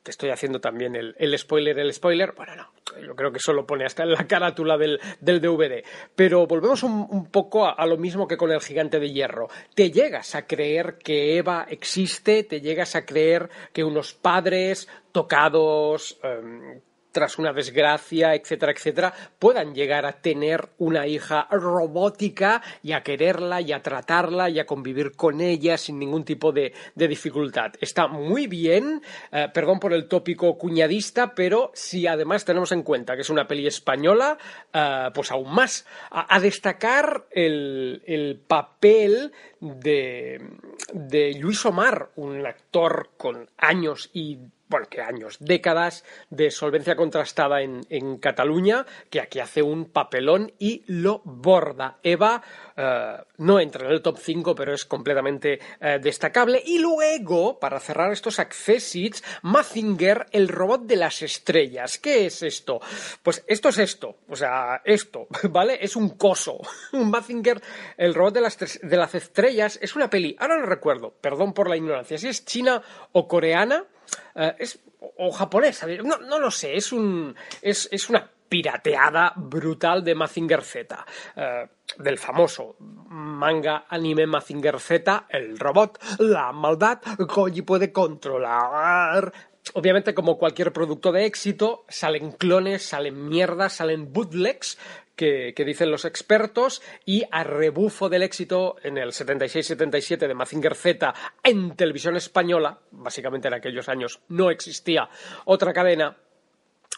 te 0.05 0.12
estoy 0.12 0.29
haciendo 0.29 0.62
también 0.62 0.95
el, 0.95 1.15
el, 1.17 1.35
spoiler, 1.35 1.79
el 1.79 1.91
spoiler. 1.91 2.33
Bueno, 2.38 2.55
no, 2.55 3.01
yo 3.01 3.15
creo 3.15 3.31
que 3.31 3.39
solo 3.39 3.65
pone 3.65 3.85
hasta 3.85 4.03
en 4.03 4.12
la 4.12 4.27
carátula 4.27 4.77
del, 4.77 5.00
del 5.19 5.41
DVD. 5.41 5.83
Pero 6.15 6.45
volvemos 6.45 6.83
un, 6.83 7.25
poco 7.31 7.65
a, 7.65 7.85
lo 7.88 7.97
mismo 7.97 8.27
que 8.27 8.38
con 8.38 8.51
el 8.51 8.62
gigante 8.62 9.00
de 9.00 9.12
hierro. 9.12 9.47
Te 9.74 9.89
llegas 9.89 10.35
a 10.35 10.45
creer 10.45 11.00
que 11.03 11.38
Eva 11.38 11.65
existe, 11.67 12.43
te 12.43 12.62
llegas 12.62 12.95
a 12.95 13.03
creer 13.03 13.50
que 13.74 13.83
unos 13.83 14.13
padres 14.13 14.88
tocados. 15.12 16.19
Um, 16.24 16.79
tras 17.15 17.39
una 17.39 17.53
desgracia, 17.53 18.36
etcétera, 18.36 18.74
etcétera, 18.74 19.13
puedan 19.39 19.74
llegar 19.74 20.05
a 20.05 20.12
tener 20.19 20.67
una 20.79 21.07
hija 21.07 21.48
robótica 21.50 22.62
y 22.84 22.91
a 22.91 23.03
quererla 23.03 23.62
y 23.62 23.72
a 23.72 23.81
tratarla 23.81 24.50
y 24.50 24.60
a 24.60 24.65
convivir 24.65 25.15
con 25.15 25.39
ella 25.39 25.77
sin 25.77 25.98
ningún 25.98 26.25
tipo 26.25 26.51
de, 26.51 26.74
de 26.93 27.07
dificultad. 27.07 27.72
Está 27.79 28.10
muy 28.10 28.48
bien, 28.48 29.01
eh, 29.31 29.48
perdón 29.53 29.79
por 29.79 29.93
el 29.93 30.10
tópico 30.10 30.57
cuñadista, 30.57 31.34
pero 31.34 31.72
si 31.74 32.05
además 32.05 32.43
tenemos 32.43 32.74
en 32.74 32.84
cuenta 32.84 33.15
que 33.15 33.22
es 33.22 33.29
una 33.29 33.48
peli 33.48 33.65
española, 33.65 34.38
eh, 34.74 35.10
pues 35.13 35.31
aún 35.31 35.55
más. 35.55 35.86
A, 36.12 36.36
a 36.36 36.39
destacar 36.41 37.27
el, 37.31 38.03
el 38.05 38.41
papel 38.45 39.31
de, 39.62 40.50
de 40.91 41.34
Luis 41.39 41.65
Omar, 41.65 42.10
un 42.17 42.45
actor 42.45 43.12
con 43.15 43.50
años 43.57 44.10
y 44.12 44.38
bueno, 44.67 44.88
que 44.89 45.01
años, 45.01 45.38
décadas 45.39 46.03
de 46.29 46.51
solvencia 46.51 46.95
contrastada 46.95 47.62
en, 47.62 47.81
en 47.89 48.17
Cataluña, 48.17 48.86
que 49.10 49.22
aquí 49.22 49.39
hace 49.39 49.62
un 49.62 49.86
papelón 49.86 50.53
y 50.60 50.84
lo 50.88 51.22
borda. 51.24 52.00
Eva 52.03 52.41
eh, 52.75 53.17
no 53.38 53.60
entra 53.60 53.86
en 53.86 53.91
el 53.91 54.01
top 54.01 54.17
5, 54.17 54.55
pero 54.55 54.74
es 54.74 54.86
completamente 54.86 55.60
eh, 55.79 56.00
destacable. 56.01 56.62
Y 56.65 56.79
luego, 56.79 57.60
para 57.60 57.79
cerrar 57.79 58.12
estos 58.12 58.39
accessits, 58.39 59.24
Mazinger, 59.43 60.25
el 60.31 60.48
robot 60.48 60.84
de 60.84 60.95
las 60.95 61.22
estrellas. 61.22 62.00
¿Qué 62.00 62.25
es 62.25 62.41
esto? 62.43 62.79
Pues 63.24 63.43
esto 63.48 63.69
es 63.69 63.77
esto, 63.77 64.17
o 64.27 64.36
sea, 64.36 64.81
esto, 64.84 65.27
¿vale? 65.50 65.77
Es 65.81 65.95
un 65.95 66.10
coso. 66.17 66.60
Mazinger, 66.91 67.62
el 67.98 68.13
robot 68.13 68.34
de 68.34 68.41
las, 68.41 68.57
de 68.57 68.98
las 68.98 69.15
estrellas, 69.15 69.79
es 69.81 69.95
una 69.95 70.10
peli, 70.10 70.36
ahora 70.39 70.57
no 70.57 70.65
recuerdo, 70.65 71.13
perdón 71.22 71.53
por 71.53 71.69
la 71.69 71.77
ignorancia, 71.77 72.17
si 72.17 72.27
es 72.27 72.45
china 72.45 72.81
o 73.12 73.27
coreana, 73.27 73.86
eh, 74.35 74.55
es, 74.59 74.79
o 75.17 75.31
japonesa, 75.31 75.88
no, 76.03 76.17
no 76.17 76.39
lo 76.39 76.51
sé, 76.51 76.75
es, 76.75 76.91
un, 76.91 77.35
es, 77.62 77.88
es 77.91 78.09
una 78.09 78.29
pirateada 78.50 79.33
brutal 79.35 80.03
de 80.03 80.15
Mazinger 80.15 80.62
Z, 80.62 81.05
eh, 81.35 81.67
del 81.97 82.17
famoso 82.17 82.75
manga 82.79 83.85
anime 83.89 84.27
Mazinger 84.27 84.79
Z, 84.79 85.25
el 85.29 85.57
robot, 85.57 86.00
la 86.19 86.51
maldad, 86.51 87.01
Koji 87.27 87.62
puede 87.62 87.91
controlar. 87.91 89.31
Obviamente, 89.74 90.13
como 90.13 90.38
cualquier 90.38 90.71
producto 90.71 91.12
de 91.12 91.25
éxito, 91.25 91.85
salen 91.89 92.31
clones, 92.33 92.83
salen 92.83 93.27
mierdas, 93.27 93.74
salen 93.74 94.13
bootlegs, 94.13 94.77
que, 95.15 95.53
dicen 95.65 95.91
los 95.91 96.05
expertos 96.05 96.81
y 97.05 97.24
a 97.31 97.43
rebufo 97.43 98.10
del 98.10 98.24
éxito 98.24 98.75
en 98.84 98.98
el 98.98 99.10
76-77 99.10 100.27
de 100.27 100.34
Mazinger 100.34 100.75
Z 100.75 101.13
en 101.43 101.75
televisión 101.75 102.15
española, 102.15 102.79
básicamente 102.91 103.48
en 103.48 103.55
aquellos 103.55 103.89
años 103.89 104.22
no 104.29 104.51
existía 104.51 105.10
otra 105.45 105.74
cadena, 105.74 106.17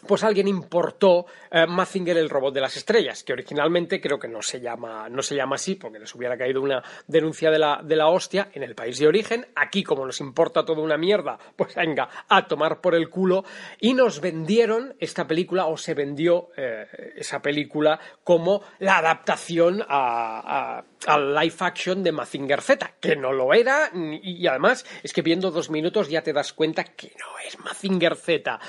pues 0.06 0.22
alguien 0.22 0.46
importó 0.46 1.26
eh, 1.50 1.66
Mazinger 1.66 2.16
el 2.16 2.30
robot 2.30 2.54
de 2.54 2.60
las 2.60 2.76
estrellas, 2.76 3.24
que 3.24 3.32
originalmente 3.32 4.00
creo 4.00 4.18
que 4.18 4.28
no 4.28 4.42
se 4.42 4.60
llama, 4.60 5.08
no 5.08 5.22
se 5.22 5.34
llama 5.34 5.56
así, 5.56 5.74
porque 5.74 5.98
les 5.98 6.14
hubiera 6.14 6.38
caído 6.38 6.62
una 6.62 6.82
denuncia 7.06 7.50
de 7.50 7.58
la, 7.58 7.80
de 7.82 7.96
la 7.96 8.08
hostia 8.08 8.48
en 8.52 8.62
el 8.62 8.74
país 8.74 8.98
de 8.98 9.08
origen. 9.08 9.46
Aquí, 9.56 9.82
como 9.82 10.06
nos 10.06 10.20
importa 10.20 10.64
toda 10.64 10.82
una 10.82 10.96
mierda, 10.96 11.38
pues 11.56 11.74
venga, 11.74 12.08
a 12.28 12.46
tomar 12.46 12.80
por 12.80 12.94
el 12.94 13.08
culo. 13.08 13.44
Y 13.80 13.94
nos 13.94 14.20
vendieron 14.20 14.94
esta 15.00 15.26
película, 15.26 15.66
o 15.66 15.76
se 15.76 15.94
vendió 15.94 16.50
eh, 16.56 16.86
esa 17.16 17.42
película, 17.42 17.98
como 18.22 18.62
la 18.78 18.98
adaptación 18.98 19.84
a, 19.88 20.84
a 21.06 21.18
live 21.18 21.56
action 21.58 22.04
de 22.04 22.12
Mazinger 22.12 22.60
Z, 22.60 22.94
que 23.00 23.16
no 23.16 23.32
lo 23.32 23.52
era, 23.52 23.90
y 24.22 24.46
además 24.46 24.84
es 25.02 25.12
que 25.12 25.22
viendo 25.22 25.50
dos 25.50 25.70
minutos 25.70 26.08
ya 26.08 26.22
te 26.22 26.32
das 26.32 26.52
cuenta 26.52 26.84
que 26.84 27.12
no 27.18 27.38
es 27.44 27.58
Mazinger 27.58 28.14
Z. 28.14 28.60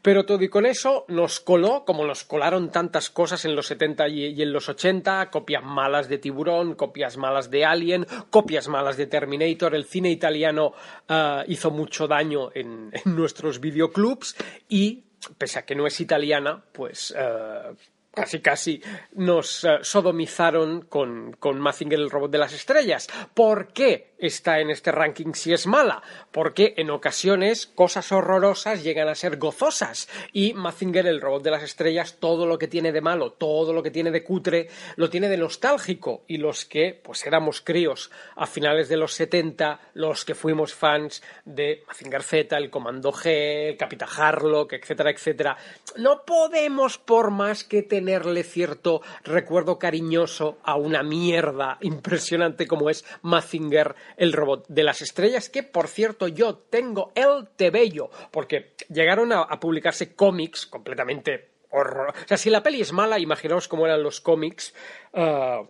Pero 0.00 0.24
todo 0.24 0.42
y 0.42 0.48
con 0.48 0.66
eso 0.66 0.75
nos 1.08 1.40
coló, 1.40 1.84
como 1.84 2.04
nos 2.04 2.24
colaron 2.24 2.70
tantas 2.70 3.10
cosas 3.10 3.44
en 3.44 3.54
los 3.54 3.66
70 3.66 4.08
y 4.08 4.42
en 4.42 4.52
los 4.52 4.68
80, 4.68 5.30
copias 5.30 5.62
malas 5.62 6.08
de 6.08 6.18
Tiburón, 6.18 6.74
copias 6.74 7.16
malas 7.16 7.50
de 7.50 7.64
Alien, 7.64 8.06
copias 8.30 8.68
malas 8.68 8.96
de 8.96 9.06
Terminator, 9.06 9.74
el 9.74 9.84
cine 9.84 10.10
italiano 10.10 10.72
uh, 11.08 11.42
hizo 11.46 11.70
mucho 11.70 12.06
daño 12.06 12.50
en, 12.54 12.90
nuestros 13.04 13.60
videoclubs 13.60 14.36
y, 14.68 15.04
pese 15.38 15.60
a 15.60 15.64
que 15.64 15.74
no 15.74 15.86
es 15.86 16.00
italiana, 16.00 16.62
pues... 16.72 17.12
Uh, 17.12 17.74
casi 18.16 18.40
casi 18.40 18.82
nos 19.12 19.62
uh, 19.64 19.82
sodomizaron 19.82 20.86
con, 20.88 21.34
con 21.38 21.62
el 21.78 22.10
robot 22.10 22.30
de 22.30 22.38
las 22.38 22.54
estrellas. 22.54 23.08
¿Por 23.34 23.74
qué 23.74 24.14
está 24.18 24.60
en 24.60 24.70
este 24.70 24.90
ranking 24.90 25.34
si 25.34 25.52
es 25.52 25.66
mala? 25.66 26.02
Porque 26.32 26.74
en 26.78 26.90
ocasiones 26.90 27.66
cosas 27.66 28.10
horrorosas 28.10 28.82
llegan 28.82 29.08
a 29.08 29.14
ser 29.14 29.36
gozosas 29.36 30.08
y 30.32 30.54
Mazinger 30.54 31.06
el 31.06 31.20
robot 31.20 31.42
de 31.42 31.50
las 31.50 31.62
estrellas 31.62 32.16
todo 32.18 32.46
lo 32.46 32.58
que 32.58 32.68
tiene 32.68 32.92
de 32.92 33.00
malo, 33.00 33.32
todo 33.32 33.72
lo 33.72 33.82
que 33.82 33.90
tiene 33.90 34.10
de 34.10 34.24
cutre, 34.24 34.68
lo 34.96 35.10
tiene 35.10 35.28
de 35.28 35.36
nostálgico 35.36 36.22
y 36.26 36.38
los 36.38 36.64
que 36.64 36.98
pues 37.02 37.26
éramos 37.26 37.60
críos 37.60 38.10
a 38.34 38.46
finales 38.46 38.88
de 38.88 38.96
los 38.96 39.12
70, 39.14 39.80
los 39.94 40.24
que 40.24 40.34
fuimos 40.34 40.74
fans 40.74 41.22
de 41.44 41.84
Mazinger 41.86 42.22
Z, 42.22 42.56
el 42.56 42.70
Comando 42.70 43.12
G, 43.12 43.68
el 43.70 43.76
Capitán 43.76 44.08
Harlock, 44.16 44.72
etcétera, 44.72 45.10
etcétera, 45.10 45.56
no 45.96 46.24
podemos 46.24 46.98
por 46.98 47.30
más 47.30 47.62
que 47.62 47.82
tener 47.82 48.06
tenerle 48.06 48.44
cierto 48.44 49.02
recuerdo 49.24 49.78
cariñoso 49.78 50.58
a 50.62 50.76
una 50.76 51.02
mierda 51.02 51.76
impresionante 51.80 52.66
como 52.66 52.88
es 52.88 53.04
Mazinger, 53.20 53.96
el 54.16 54.32
robot 54.32 54.66
de 54.68 54.82
las 54.82 55.02
estrellas, 55.02 55.48
que 55.48 55.62
por 55.62 55.88
cierto 55.88 56.28
yo 56.28 56.56
tengo 56.56 57.12
el 57.14 57.48
tebello, 57.56 58.10
porque 58.30 58.74
llegaron 58.88 59.32
a, 59.32 59.46
publicarse 59.60 60.14
cómics 60.14 60.66
completamente 60.66 61.50
horror. 61.70 62.10
O 62.10 62.28
sea, 62.28 62.36
si 62.36 62.50
la 62.50 62.62
peli 62.62 62.80
es 62.80 62.92
mala, 62.92 63.18
imaginaos 63.18 63.68
cómo 63.68 63.86
eran 63.86 64.02
los 64.02 64.20
cómics. 64.20 64.74
Uh, 65.12 65.66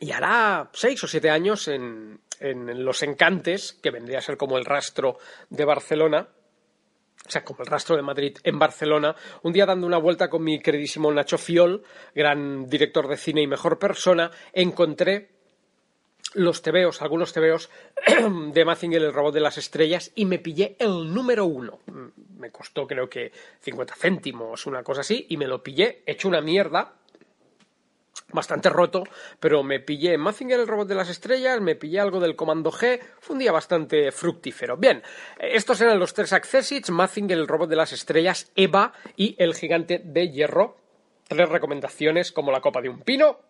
y 0.00 0.10
hará 0.10 0.68
seis 0.72 1.02
o 1.04 1.06
siete 1.06 1.30
años 1.30 1.68
en, 1.68 2.20
en 2.40 2.84
Los 2.84 3.02
Encantes, 3.02 3.72
que 3.82 3.90
vendría 3.90 4.18
a 4.18 4.22
ser 4.22 4.36
como 4.36 4.58
el 4.58 4.64
rastro 4.64 5.18
de 5.48 5.64
Barcelona, 5.64 6.28
o 7.26 7.30
sea, 7.30 7.44
como 7.44 7.60
el 7.62 7.66
rastro 7.66 7.96
de 7.96 8.02
Madrid 8.02 8.36
en 8.44 8.58
Barcelona, 8.58 9.16
un 9.42 9.52
día 9.52 9.66
dando 9.66 9.86
una 9.86 9.98
vuelta 9.98 10.28
con 10.28 10.44
mi 10.44 10.60
queridísimo 10.60 11.12
Nacho 11.12 11.38
Fiol, 11.38 11.82
gran 12.14 12.68
director 12.68 13.08
de 13.08 13.16
cine 13.16 13.42
y 13.42 13.46
mejor 13.46 13.78
persona, 13.78 14.30
encontré 14.52 15.35
los 16.36 16.62
tebeos, 16.62 17.02
algunos 17.02 17.32
tebeos 17.32 17.70
de 18.52 18.64
Mazinger, 18.64 19.02
el 19.02 19.12
robot 19.12 19.34
de 19.34 19.40
las 19.40 19.58
estrellas, 19.58 20.12
y 20.14 20.24
me 20.24 20.38
pillé 20.38 20.76
el 20.78 21.12
número 21.12 21.46
uno. 21.46 21.80
Me 22.38 22.50
costó 22.50 22.86
creo 22.86 23.08
que 23.08 23.32
50 23.60 23.94
céntimos, 23.96 24.66
una 24.66 24.82
cosa 24.82 25.00
así, 25.00 25.26
y 25.28 25.36
me 25.36 25.46
lo 25.46 25.62
pillé, 25.62 26.02
hecho 26.06 26.28
una 26.28 26.40
mierda, 26.40 26.94
bastante 28.32 28.68
roto, 28.68 29.04
pero 29.40 29.62
me 29.62 29.80
pillé 29.80 30.18
Mazinger 30.18 30.60
el 30.60 30.66
robot 30.66 30.88
de 30.88 30.94
las 30.94 31.08
estrellas, 31.08 31.60
me 31.60 31.74
pillé 31.74 32.00
algo 32.00 32.20
del 32.20 32.36
Comando 32.36 32.70
G, 32.70 33.00
fue 33.20 33.34
un 33.34 33.40
día 33.40 33.52
bastante 33.52 34.12
fructífero. 34.12 34.76
Bien, 34.76 35.02
estos 35.38 35.80
eran 35.80 35.98
los 35.98 36.14
tres 36.14 36.32
accessits, 36.32 36.90
Mazinger 36.90 37.38
el 37.38 37.48
robot 37.48 37.70
de 37.70 37.76
las 37.76 37.92
estrellas, 37.92 38.50
Eva 38.56 38.92
y 39.16 39.36
el 39.38 39.54
gigante 39.54 40.00
de 40.04 40.30
hierro. 40.30 40.76
Tres 41.28 41.48
recomendaciones 41.48 42.30
como 42.30 42.52
la 42.52 42.60
copa 42.60 42.80
de 42.80 42.88
un 42.88 43.00
pino. 43.00 43.40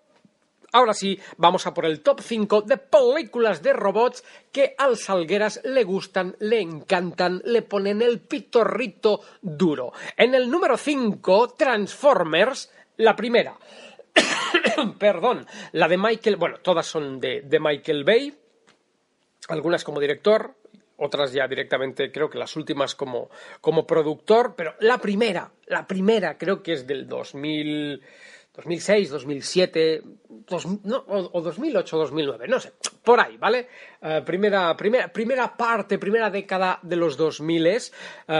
Ahora 0.76 0.92
sí, 0.92 1.18
vamos 1.38 1.66
a 1.66 1.72
por 1.72 1.86
el 1.86 2.02
top 2.02 2.20
5 2.20 2.60
de 2.60 2.76
películas 2.76 3.62
de 3.62 3.72
robots 3.72 4.22
que 4.52 4.74
al 4.76 4.98
Salgueras 4.98 5.62
le 5.64 5.84
gustan, 5.84 6.36
le 6.40 6.60
encantan, 6.60 7.40
le 7.46 7.62
ponen 7.62 8.02
el 8.02 8.20
pitorrito 8.20 9.22
duro. 9.40 9.94
En 10.18 10.34
el 10.34 10.50
número 10.50 10.76
5, 10.76 11.54
Transformers, 11.56 12.70
la 12.98 13.16
primera. 13.16 13.56
perdón, 14.98 15.46
la 15.72 15.88
de 15.88 15.96
Michael, 15.96 16.36
bueno, 16.36 16.58
todas 16.58 16.86
son 16.86 17.20
de, 17.20 17.40
de, 17.40 17.58
Michael 17.58 18.04
Bay, 18.04 18.34
algunas 19.48 19.82
como 19.82 19.98
director, 19.98 20.56
otras 20.98 21.32
ya 21.32 21.48
directamente, 21.48 22.12
creo 22.12 22.28
que 22.28 22.36
las 22.36 22.54
últimas 22.54 22.94
como, 22.94 23.30
como 23.62 23.86
productor, 23.86 24.54
pero 24.54 24.74
la 24.80 24.98
primera, 24.98 25.50
la 25.68 25.86
primera 25.86 26.36
creo 26.36 26.62
que 26.62 26.74
es 26.74 26.86
del 26.86 27.08
2000, 27.08 28.02
2006, 28.56 29.10
2007, 29.10 30.02
dos, 30.28 30.66
no, 30.84 30.98
o, 31.08 31.30
o, 31.32 31.40
2008, 31.42 31.96
2009, 31.96 32.48
no 32.48 32.58
sé, 32.58 32.72
por 33.04 33.20
ahí, 33.20 33.36
¿vale? 33.36 33.68
Uh, 34.00 34.24
primera, 34.24 34.76
primera, 34.76 35.12
primera 35.12 35.56
parte, 35.56 35.98
primera 35.98 36.30
década 36.30 36.78
de 36.82 36.96
los 36.96 37.16
2000 37.16 37.66
uh, 37.66 38.32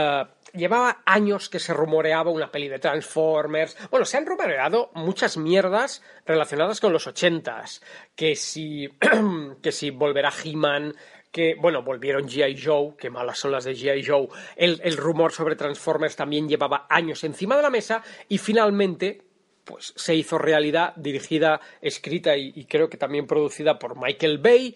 llevaba 0.53 1.03
años 1.05 1.49
que 1.49 1.59
se 1.59 1.73
rumoreaba 1.73 2.31
una 2.31 2.51
peli 2.51 2.67
de 2.67 2.79
Transformers. 2.79 3.77
Bueno, 3.89 4.05
se 4.05 4.17
han 4.17 4.25
rumoreado 4.25 4.91
muchas 4.95 5.37
mierdas 5.37 6.03
relacionadas 6.25 6.81
con 6.81 6.93
los 6.93 7.07
ochentas. 7.07 7.81
Que 8.15 8.35
si, 8.35 8.89
que 9.61 9.71
si 9.71 9.91
volverá 9.91 10.31
He-Man, 10.43 10.95
que, 11.31 11.55
bueno, 11.55 11.83
volvieron 11.83 12.27
G.I. 12.27 12.59
Joe, 12.59 12.95
que 12.97 13.09
malas 13.09 13.37
son 13.37 13.51
las 13.51 13.65
de 13.65 13.75
G.I. 13.75 14.03
Joe. 14.03 14.27
El, 14.55 14.81
el 14.83 14.97
rumor 14.97 15.31
sobre 15.31 15.55
Transformers 15.55 16.15
también 16.15 16.47
llevaba 16.47 16.87
años 16.89 17.23
encima 17.23 17.55
de 17.55 17.63
la 17.63 17.69
mesa 17.69 18.03
y 18.27 18.37
finalmente, 18.37 19.26
pues 19.67 19.93
se 19.95 20.15
hizo 20.15 20.37
realidad, 20.37 20.93
dirigida, 20.95 21.59
escrita 21.81 22.35
y, 22.37 22.65
creo 22.65 22.89
que 22.89 22.97
también 22.97 23.27
producida 23.27 23.77
por 23.77 24.01
Michael 24.01 24.37
Bay. 24.39 24.75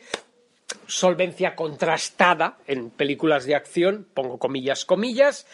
Solvencia 0.86 1.56
contrastada 1.56 2.58
en 2.68 2.92
películas 2.92 3.46
de 3.46 3.56
acción, 3.56 4.08
pongo 4.14 4.38
comillas, 4.38 4.86
comillas. 4.86 5.48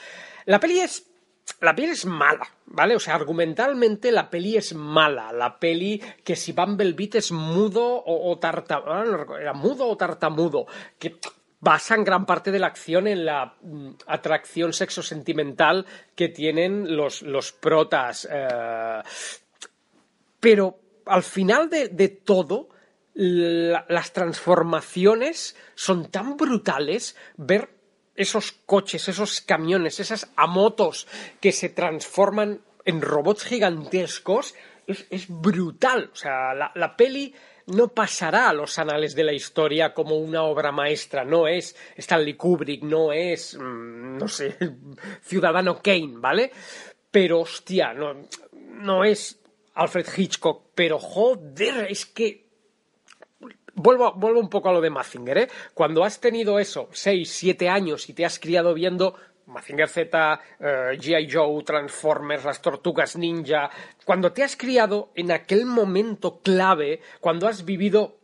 La 0.46 0.60
peli 0.60 0.79
es 0.79 1.06
la 1.62 1.74
peli 1.74 1.88
es 1.88 2.06
mala, 2.06 2.48
¿vale? 2.65 2.96
O 2.96 3.00
sea, 3.00 3.15
argumentalmente 3.15 4.12
la 4.12 4.29
peli 4.29 4.58
es 4.58 4.74
mala. 4.74 5.32
La 5.32 5.60
peli 5.60 6.01
que 6.24 6.36
si 6.36 6.51
Bumblebee 6.51 7.10
es 7.13 7.32
mudo 7.32 7.86
o, 7.86 8.32
o 8.32 8.38
tartamudo, 8.38 9.38
era 9.38 9.53
mudo 9.53 9.88
o 9.88 9.96
tartamudo, 9.96 10.67
que 11.00 11.15
basan 11.60 12.04
gran 12.04 12.26
parte 12.26 12.52
de 12.52 12.60
la 12.60 12.68
acción 12.68 13.08
en 13.08 13.26
la 13.26 13.56
mm, 13.62 13.90
atracción 14.08 14.74
sexo-sentimental 14.74 15.86
que 16.16 16.30
tienen 16.30 16.96
los, 16.96 17.22
los 17.24 17.52
protas. 17.52 18.28
eh, 18.32 19.02
pero 20.40 20.80
al 21.06 21.24
final 21.24 21.70
de, 21.70 21.88
de 21.90 22.10
todo, 22.10 22.70
la- 23.14 23.86
las 23.90 24.14
transformaciones 24.14 25.56
son 25.76 26.12
tan 26.12 26.38
brutales 26.38 27.16
ver 27.38 27.70
esos 28.16 28.52
coches, 28.52 29.08
esos 29.10 29.42
camiones, 29.42 30.00
esas 30.00 30.32
amotos 30.36 31.08
que 31.40 31.52
se 31.52 31.70
transforman 31.70 32.62
en 32.86 33.02
robots 33.02 33.44
gigantescos, 33.44 34.56
es, 34.88 35.06
es 35.10 35.26
brutal. 35.28 36.10
O 36.14 36.16
sea, 36.16 36.54
la, 36.54 36.72
la 36.76 36.96
peli 36.96 37.34
no 37.67 37.89
pasará 37.89 38.50
a 38.50 38.53
los 38.53 38.79
anales 38.79 39.15
de 39.15 39.24
la 39.24 39.33
historia 39.33 39.93
como 39.93 40.17
una 40.17 40.43
obra 40.43 40.71
maestra, 40.71 41.24
no 41.24 41.47
es 41.47 41.75
Stanley 41.95 42.36
Kubrick, 42.36 42.83
no 42.83 43.12
es, 43.12 43.55
mm, 43.55 44.17
no 44.17 44.27
sé, 44.27 44.57
Ciudadano 45.21 45.81
Kane, 45.81 46.13
¿vale? 46.15 46.51
Pero, 47.12 47.41
hostia, 47.41 47.93
no, 47.93 48.15
no 48.53 49.03
es 49.03 49.41
Alfred 49.75 50.07
Hitchcock, 50.15 50.71
pero 50.74 51.00
joder, 51.00 51.88
es 51.89 52.05
que 52.05 52.47
Vuelvo, 53.79 54.12
vuelvo 54.13 54.39
un 54.39 54.50
poco 54.50 54.69
a 54.69 54.74
lo 54.74 54.81
de 54.81 54.89
Mazinger, 54.89 55.38
¿eh? 55.38 55.47
Cuando 55.75 56.03
has 56.03 56.19
tenido 56.19 56.57
eso, 56.57 56.89
6, 56.91 57.29
7 57.29 57.69
años 57.69 58.09
y 58.09 58.13
te 58.13 58.25
has 58.25 58.39
criado 58.39 58.74
viendo 58.74 59.13
Mazinger 59.48 59.88
Z, 59.88 60.42
eh, 60.60 60.98
G.I. 61.00 61.27
Joe, 61.32 61.63
Transformers, 61.63 62.46
las 62.46 62.62
Tortugas 62.62 63.16
Ninja, 63.16 63.70
cuando 64.06 64.32
te 64.32 64.44
has 64.44 64.56
criado 64.56 65.10
en 65.16 65.32
aquel 65.32 65.66
momento 65.66 66.39
clave, 66.42 67.01
cuando 67.22 67.48
has 67.48 67.63
vivido 67.63 68.18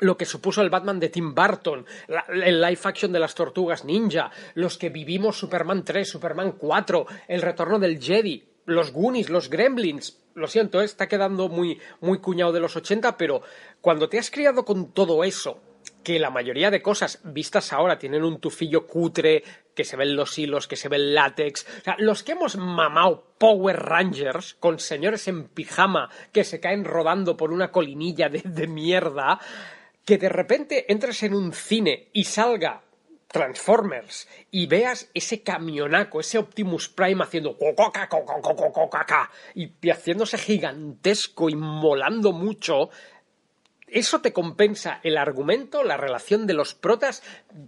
lo 0.00 0.16
que 0.16 0.24
supuso 0.24 0.60
el 0.60 0.70
Batman 0.70 0.98
de 0.98 1.08
Tim 1.08 1.34
Burton, 1.34 1.86
el 2.28 2.60
live 2.60 2.80
action 2.82 3.12
de 3.12 3.20
las 3.20 3.34
Tortugas 3.34 3.84
Ninja, 3.84 4.30
los 4.54 4.76
que 4.76 4.88
vivimos 4.88 5.38
Superman 5.38 5.84
3, 5.84 6.08
Superman 6.08 6.52
4, 6.52 7.06
el 7.28 7.42
retorno 7.42 7.78
del 7.78 8.02
Jedi, 8.02 8.44
los 8.66 8.92
Goonies, 8.92 9.30
los 9.30 9.48
Gremlins. 9.48 10.20
Lo 10.34 10.48
siento, 10.48 10.80
eh, 10.80 10.84
está 10.84 11.06
quedando 11.06 11.48
muy, 11.48 11.80
muy 12.00 12.18
cuñado 12.18 12.50
de 12.50 12.58
los 12.58 12.74
80, 12.74 13.16
pero 13.16 13.42
cuando 13.80 14.08
te 14.08 14.18
has 14.18 14.32
criado 14.32 14.64
con 14.64 14.92
todo 14.92 15.22
eso, 15.22 15.60
que 16.04 16.20
la 16.20 16.30
mayoría 16.30 16.70
de 16.70 16.82
cosas 16.82 17.18
vistas 17.24 17.72
ahora 17.72 17.98
tienen 17.98 18.22
un 18.22 18.38
tufillo 18.38 18.86
cutre, 18.86 19.42
que 19.74 19.84
se 19.84 19.96
ven 19.96 20.14
los 20.14 20.38
hilos, 20.38 20.68
que 20.68 20.76
se 20.76 20.88
ve 20.88 20.96
el 20.96 21.14
látex. 21.14 21.66
O 21.80 21.84
sea, 21.84 21.96
los 21.98 22.22
que 22.22 22.32
hemos 22.32 22.56
mamado 22.56 23.34
Power 23.38 23.76
Rangers 23.76 24.54
con 24.54 24.78
señores 24.78 25.26
en 25.26 25.48
pijama 25.48 26.10
que 26.32 26.44
se 26.44 26.60
caen 26.60 26.84
rodando 26.84 27.36
por 27.36 27.50
una 27.50 27.72
colinilla 27.72 28.28
de, 28.28 28.66
mierda, 28.68 29.40
que 30.04 30.18
de 30.18 30.28
repente 30.28 30.92
entres 30.92 31.22
en 31.24 31.34
un 31.34 31.52
cine 31.52 32.08
y 32.12 32.24
salga 32.24 32.82
Transformers 33.26 34.28
y 34.52 34.66
veas 34.68 35.10
ese 35.12 35.42
camionaco, 35.42 36.20
ese 36.20 36.38
Optimus 36.38 36.88
Prime 36.88 37.24
haciendo 37.24 37.58
y 39.56 39.90
haciéndose 39.90 40.38
gigantesco 40.38 41.50
y 41.50 41.56
molando 41.56 42.32
mucho, 42.32 42.90
eso 43.94 44.20
te 44.20 44.32
compensa 44.32 44.98
el 45.04 45.16
argumento, 45.16 45.84
la 45.84 45.96
relación 45.96 46.48
de 46.48 46.54
los 46.54 46.74
protas, 46.74 47.22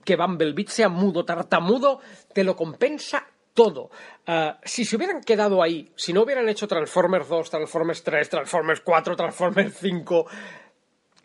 que 0.04 0.16
Bumblebee 0.16 0.66
sea 0.66 0.88
mudo, 0.88 1.24
tartamudo, 1.24 2.00
te 2.34 2.42
lo 2.42 2.56
compensa 2.56 3.28
todo. 3.54 3.90
Ah, 4.26 4.58
si 4.64 4.84
se 4.84 4.96
hubieran 4.96 5.22
quedado 5.22 5.62
ahí, 5.62 5.92
si 5.94 6.12
no 6.12 6.22
hubieran 6.22 6.48
hecho 6.48 6.66
Transformers 6.66 7.28
2, 7.28 7.48
Transformers 7.48 8.02
3, 8.02 8.28
Transformers 8.28 8.80
4, 8.80 9.14
Transformers 9.14 9.76
5, 9.78 10.26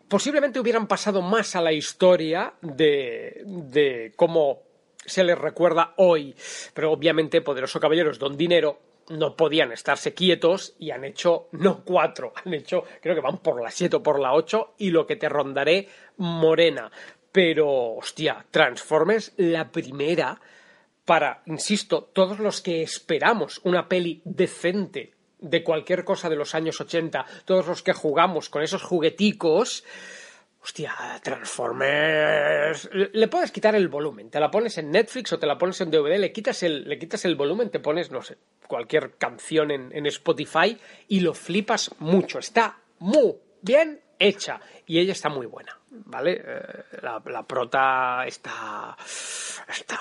posiblemente 0.08 0.60
hubieran 0.60 0.86
pasado 0.86 1.20
más 1.20 1.56
a 1.56 1.60
la 1.60 1.72
historia 1.72 2.54
de, 2.60 3.42
de 3.44 4.12
cómo 4.14 4.62
se 5.04 5.24
les 5.24 5.36
recuerda 5.36 5.94
hoy. 5.96 6.36
Pero 6.74 6.92
obviamente 6.92 7.40
Poderoso 7.40 7.80
Caballeros 7.80 8.20
Don 8.20 8.36
Dinero 8.36 8.91
no 9.12 9.36
podían 9.36 9.72
estarse 9.72 10.14
quietos 10.14 10.74
y 10.78 10.90
han 10.90 11.04
hecho 11.04 11.48
no 11.52 11.84
cuatro, 11.84 12.32
han 12.44 12.54
hecho 12.54 12.84
creo 13.00 13.14
que 13.14 13.20
van 13.20 13.38
por 13.38 13.62
la 13.62 13.70
siete 13.70 13.96
o 13.96 14.02
por 14.02 14.18
la 14.18 14.32
ocho 14.32 14.74
y 14.78 14.90
lo 14.90 15.06
que 15.06 15.16
te 15.16 15.28
rondaré 15.28 15.88
morena. 16.16 16.90
Pero, 17.30 17.94
hostia, 17.94 18.44
Transformers, 18.50 19.32
la 19.38 19.70
primera, 19.70 20.38
para, 21.06 21.42
insisto, 21.46 22.04
todos 22.12 22.38
los 22.38 22.60
que 22.60 22.82
esperamos 22.82 23.60
una 23.64 23.88
peli 23.88 24.20
decente 24.24 25.14
de 25.38 25.64
cualquier 25.64 26.04
cosa 26.04 26.28
de 26.28 26.36
los 26.36 26.54
años 26.54 26.80
80, 26.80 27.24
todos 27.46 27.66
los 27.66 27.82
que 27.82 27.94
jugamos 27.94 28.50
con 28.50 28.62
esos 28.62 28.82
jugueticos, 28.82 29.82
hostia, 30.62 30.94
Transformers, 31.22 32.88
le 32.92 33.28
puedes 33.28 33.50
quitar 33.50 33.74
el 33.74 33.88
volumen, 33.88 34.30
te 34.30 34.38
la 34.38 34.50
pones 34.50 34.78
en 34.78 34.90
Netflix 34.90 35.32
o 35.32 35.38
te 35.38 35.46
la 35.46 35.58
pones 35.58 35.80
en 35.80 35.90
DVD, 35.90 36.18
le 36.18 36.32
quitas 36.32 36.62
el, 36.62 36.88
le 36.88 36.98
quitas 36.98 37.24
el 37.24 37.34
volumen, 37.34 37.70
te 37.70 37.80
pones, 37.80 38.10
no 38.10 38.22
sé, 38.22 38.38
cualquier 38.68 39.16
canción 39.16 39.70
en, 39.72 39.90
en 39.92 40.06
Spotify 40.06 40.78
y 41.08 41.20
lo 41.20 41.34
flipas 41.34 41.90
mucho, 41.98 42.38
está 42.38 42.78
muy 43.00 43.34
bien 43.60 44.00
hecha 44.18 44.60
y 44.86 45.00
ella 45.00 45.12
está 45.12 45.28
muy 45.28 45.46
buena, 45.46 45.78
¿vale? 46.06 46.42
Eh, 46.44 46.84
la, 47.02 47.22
la 47.26 47.42
prota 47.44 48.24
está... 48.26 48.96
está... 49.68 49.98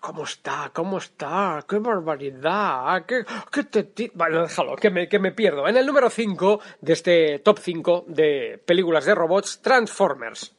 ¿Cómo 0.00 0.24
está? 0.24 0.70
¿Cómo 0.72 0.98
está? 0.98 1.64
¡Qué 1.68 1.78
barbaridad! 1.78 3.04
¡Qué, 3.04 3.24
qué 3.50 3.62
teti- 3.62 4.10
Bueno, 4.14 4.42
déjalo, 4.42 4.76
que 4.76 4.90
me, 4.90 5.08
que 5.08 5.18
me 5.18 5.32
pierdo. 5.32 5.66
En 5.68 5.76
el 5.76 5.84
número 5.86 6.08
5 6.08 6.60
de 6.80 6.92
este 6.92 7.38
top 7.40 7.58
5 7.58 8.04
de 8.06 8.62
películas 8.64 9.04
de 9.04 9.14
robots, 9.14 9.60
Transformers. 9.60 10.54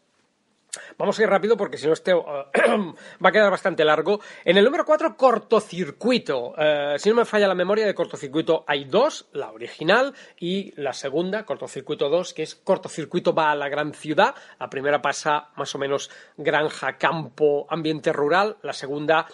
Vamos 0.97 1.17
a 1.17 1.23
ir 1.23 1.29
rápido 1.29 1.57
porque 1.57 1.77
si 1.77 1.87
no 1.87 1.93
este 1.93 2.13
uh, 2.13 2.21
va 3.23 3.29
a 3.29 3.31
quedar 3.31 3.49
bastante 3.49 3.83
largo. 3.83 4.19
En 4.45 4.57
el 4.57 4.65
número 4.65 4.85
4, 4.85 5.17
cortocircuito. 5.17 6.53
Eh, 6.57 6.95
si 6.97 7.09
no 7.09 7.15
me 7.15 7.25
falla 7.25 7.47
la 7.47 7.55
memoria 7.55 7.85
de 7.85 7.95
cortocircuito, 7.95 8.63
hay 8.67 8.85
dos, 8.85 9.27
la 9.33 9.51
original 9.51 10.13
y 10.39 10.73
la 10.79 10.93
segunda, 10.93 11.45
cortocircuito 11.45 12.09
2, 12.09 12.33
que 12.33 12.43
es 12.43 12.55
cortocircuito 12.55 13.33
va 13.33 13.51
a 13.51 13.55
la 13.55 13.69
gran 13.69 13.93
ciudad. 13.93 14.35
La 14.59 14.69
primera 14.69 15.01
pasa 15.01 15.49
más 15.55 15.73
o 15.73 15.79
menos 15.79 16.11
granja, 16.37 16.97
campo, 16.97 17.65
ambiente 17.69 18.13
rural. 18.13 18.57
La 18.61 18.73
segunda 18.73 19.27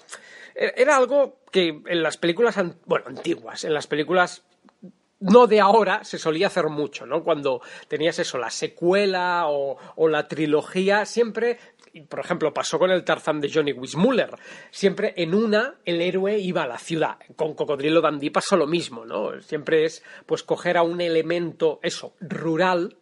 eh, 0.56 0.74
era 0.78 0.96
algo 0.96 1.40
que 1.52 1.82
en 1.86 2.04
las 2.04 2.18
películas, 2.18 2.56
bueno, 2.86 3.06
antiguas, 3.08 3.64
en 3.66 3.74
las 3.74 3.88
películas 3.88 4.44
no 5.26 5.48
de 5.48 5.60
ahora 5.60 6.04
se 6.04 6.18
solía 6.18 6.48
hacer 6.48 6.68
mucho, 6.70 7.06
¿no? 7.06 7.24
Cuando 7.24 7.62
tenías 7.88 8.20
eso, 8.20 8.38
la 8.38 8.50
secuela 8.50 9.46
o, 9.48 9.78
o 9.96 10.08
la 10.08 10.28
trilogía, 10.28 11.06
siempre, 11.06 11.58
por 12.10 12.20
ejemplo, 12.20 12.54
pasó 12.54 12.78
con 12.80 12.92
el 12.92 13.04
Tarzán 13.04 13.42
de 13.42 13.52
Johnny 13.52 13.72
Weissmuller, 13.72 14.36
siempre 14.72 15.14
en 15.18 15.34
una 15.34 15.76
el 15.86 16.02
héroe 16.02 16.38
iba 16.38 16.64
a 16.64 16.68
la 16.68 16.78
ciudad. 16.78 17.18
Con 17.36 17.54
Cocodrilo 17.54 18.02
Dandy 18.02 18.30
pasó 18.30 18.56
lo 18.58 18.68
mismo, 18.68 19.06
¿no? 19.06 19.42
Siempre 19.42 19.86
es, 19.86 20.04
pues, 20.26 20.44
coger 20.44 20.78
a 20.78 20.84
un 20.84 21.02
elemento, 21.02 21.80
eso, 21.82 22.14
rural, 22.20 22.98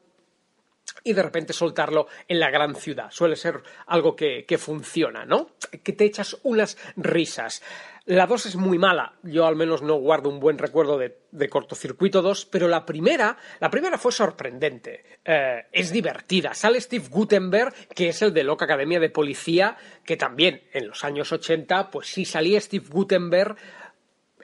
y 1.03 1.13
de 1.13 1.23
repente 1.23 1.53
soltarlo 1.53 2.07
en 2.27 2.39
la 2.39 2.49
gran 2.49 2.75
ciudad. 2.75 3.11
Suele 3.11 3.35
ser 3.35 3.61
algo 3.87 4.15
que, 4.15 4.45
que 4.45 4.57
funciona, 4.57 5.25
¿no? 5.25 5.51
Que 5.83 5.93
te 5.93 6.05
echas 6.05 6.37
unas 6.43 6.77
risas. 6.95 7.61
La 8.05 8.27
2 8.27 8.47
es 8.47 8.55
muy 8.55 8.77
mala. 8.77 9.13
Yo 9.23 9.45
al 9.45 9.55
menos 9.55 9.81
no 9.81 9.95
guardo 9.95 10.29
un 10.29 10.39
buen 10.39 10.57
recuerdo 10.57 10.97
de, 10.97 11.19
de 11.31 11.49
Cortocircuito 11.49 12.21
2, 12.21 12.45
pero 12.47 12.67
la 12.67 12.85
primera, 12.85 13.37
la 13.59 13.69
primera 13.69 13.97
fue 13.97 14.11
sorprendente. 14.11 15.19
Eh, 15.23 15.67
es 15.71 15.91
divertida. 15.91 16.53
Sale 16.53 16.81
Steve 16.81 17.07
Gutenberg, 17.09 17.73
que 17.95 18.09
es 18.09 18.21
el 18.21 18.33
de 18.33 18.43
Loca 18.43 18.65
Academia 18.65 18.99
de 18.99 19.09
Policía, 19.09 19.77
que 20.03 20.17
también 20.17 20.63
en 20.73 20.87
los 20.87 21.03
años 21.03 21.31
80, 21.31 21.91
pues 21.91 22.07
sí 22.07 22.25
salía 22.25 22.59
Steve 22.59 22.85
Gutenberg 22.89 23.55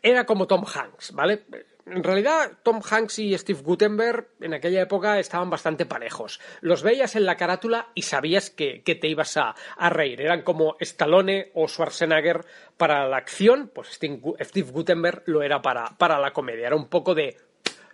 era 0.01 0.25
como 0.25 0.47
Tom 0.47 0.63
Hanks, 0.65 1.11
¿vale? 1.13 1.43
En 1.91 2.03
realidad, 2.03 2.51
Tom 2.63 2.81
Hanks 2.87 3.19
y 3.19 3.37
Steve 3.37 3.61
Gutenberg 3.61 4.27
en 4.41 4.53
aquella 4.53 4.81
época 4.81 5.19
estaban 5.19 5.49
bastante 5.49 5.85
parejos. 5.85 6.39
Los 6.61 6.83
veías 6.83 7.15
en 7.15 7.25
la 7.25 7.35
carátula 7.37 7.89
y 7.95 8.03
sabías 8.03 8.49
que, 8.49 8.81
que 8.83 8.95
te 8.95 9.07
ibas 9.07 9.35
a, 9.37 9.55
a 9.77 9.89
reír. 9.89 10.21
Eran 10.21 10.43
como 10.43 10.75
Stallone 10.79 11.51
o 11.55 11.67
Schwarzenegger 11.67 12.45
para 12.77 13.07
la 13.07 13.17
acción, 13.17 13.71
pues 13.73 13.89
Steve 13.93 14.19
Gu- 14.21 14.43
Steve 14.43 14.71
Gutenberg 14.71 15.23
lo 15.25 15.41
era 15.41 15.61
para, 15.61 15.97
para 15.97 16.19
la 16.19 16.31
comedia. 16.31 16.67
Era 16.67 16.75
un 16.75 16.87
poco 16.87 17.15
de 17.15 17.37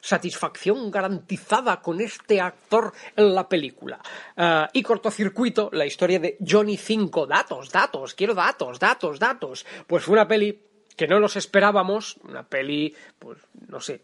satisfacción 0.02 0.92
garantizada 0.92 1.82
con 1.82 2.00
este 2.00 2.40
actor 2.40 2.94
en 3.16 3.34
la 3.34 3.50
película. 3.50 4.00
Ah, 4.38 4.70
y 4.72 4.84
cortocircuito, 4.84 5.70
la 5.74 5.86
historia 5.86 6.20
de 6.20 6.38
Johnny 6.48 6.78
5. 6.78 7.26
Datos, 7.26 7.72
datos, 7.72 8.14
quiero 8.14 8.36
datos, 8.36 8.80
datos, 8.80 9.18
datos. 9.20 9.66
Pues 9.88 10.04
fue 10.04 10.14
una 10.14 10.28
peli 10.28 10.62
que 10.96 11.08
no 11.08 11.20
nos 11.20 11.36
esperábamos, 11.36 12.18
una 12.24 12.44
peli, 12.44 12.96
pues 13.20 13.40
no 13.68 13.80
sé. 13.80 14.02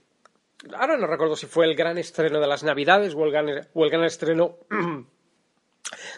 Ahora 0.75 0.97
no 0.97 1.07
recuerdo 1.07 1.35
si 1.35 1.47
fue 1.47 1.65
el 1.65 1.75
gran 1.75 1.97
estreno 1.97 2.39
de 2.39 2.47
las 2.47 2.63
Navidades 2.63 3.15
o 3.15 3.25
el 3.25 3.31
gran, 3.31 4.03
estreno 4.03 4.57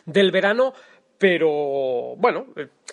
del 0.05 0.31
verano, 0.31 0.73
pero 1.17 2.15
bueno, 2.17 2.47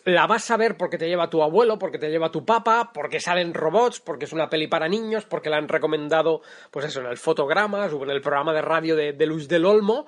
la 0.05 0.27
vas 0.29 0.49
a 0.51 0.57
ver 0.57 0.77
porque 0.77 0.99
te 0.99 1.09
lleva 1.09 1.31
tu 1.31 1.43
abuelo, 1.43 1.79
porque 1.79 1.99
te 1.99 2.11
lleva 2.11 2.31
tu 2.31 2.45
papá, 2.45 2.93
porque 2.95 3.19
salen 3.19 3.53
robots, 3.53 4.01
porque 4.01 4.27
es 4.27 4.33
una 4.33 4.49
peli 4.49 4.69
para 4.69 4.89
niños, 4.89 5.25
porque 5.25 5.51
la 5.51 5.57
han 5.57 5.69
recomendado, 5.69 6.43
pues 6.71 6.87
eso, 6.87 7.01
en 7.01 7.07
el 7.07 7.19
Fotogramas 7.19 7.93
o 7.93 8.03
en 8.05 8.11
el 8.11 8.21
programa 8.21 8.53
de 8.53 8.63
radio 8.63 8.95
de, 8.95 9.13
de 9.13 9.27
Luis 9.27 9.49
del 9.49 9.65
Olmo. 9.65 10.07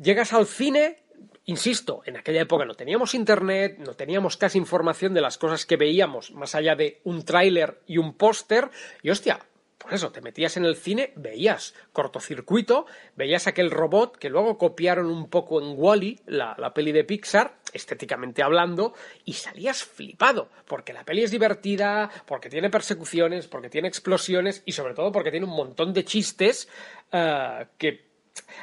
Llegas 0.00 0.32
al 0.32 0.46
cine, 0.46 1.02
insisto, 1.50 2.02
en 2.06 2.16
aquella 2.16 2.42
época 2.42 2.64
no 2.64 2.74
teníamos 2.74 3.14
internet, 3.14 3.76
no 3.78 3.94
teníamos 3.94 4.36
casi 4.36 4.58
información 4.58 5.12
de 5.12 5.20
las 5.20 5.36
cosas 5.36 5.66
que 5.66 5.76
veíamos, 5.76 6.30
más 6.32 6.54
allá 6.54 6.76
de 6.76 7.00
un 7.04 7.24
tráiler 7.24 7.80
y 7.86 7.98
un 7.98 8.14
póster, 8.14 8.70
y 9.02 9.10
hostia, 9.10 9.40
pues 9.78 9.94
eso, 9.94 10.12
te 10.12 10.20
metías 10.20 10.56
en 10.56 10.64
el 10.64 10.76
cine, 10.76 11.12
veías 11.16 11.74
cortocircuito, 11.92 12.86
veías 13.16 13.46
aquel 13.46 13.70
robot 13.70 14.16
que 14.16 14.28
luego 14.28 14.58
copiaron 14.58 15.06
un 15.06 15.28
poco 15.28 15.60
en 15.60 15.74
Wally, 15.76 16.20
la, 16.26 16.54
la 16.58 16.74
peli 16.74 16.92
de 16.92 17.04
Pixar, 17.04 17.56
estéticamente 17.72 18.42
hablando, 18.42 18.94
y 19.24 19.32
salías 19.32 19.82
flipado, 19.82 20.50
porque 20.66 20.92
la 20.92 21.04
peli 21.04 21.22
es 21.22 21.30
divertida, 21.30 22.10
porque 22.26 22.50
tiene 22.50 22.68
persecuciones, 22.68 23.48
porque 23.48 23.70
tiene 23.70 23.88
explosiones 23.88 24.62
y 24.66 24.72
sobre 24.72 24.94
todo 24.94 25.10
porque 25.12 25.30
tiene 25.30 25.46
un 25.46 25.56
montón 25.56 25.94
de 25.94 26.04
chistes 26.04 26.68
eh, 27.10 27.66
que 27.78 28.09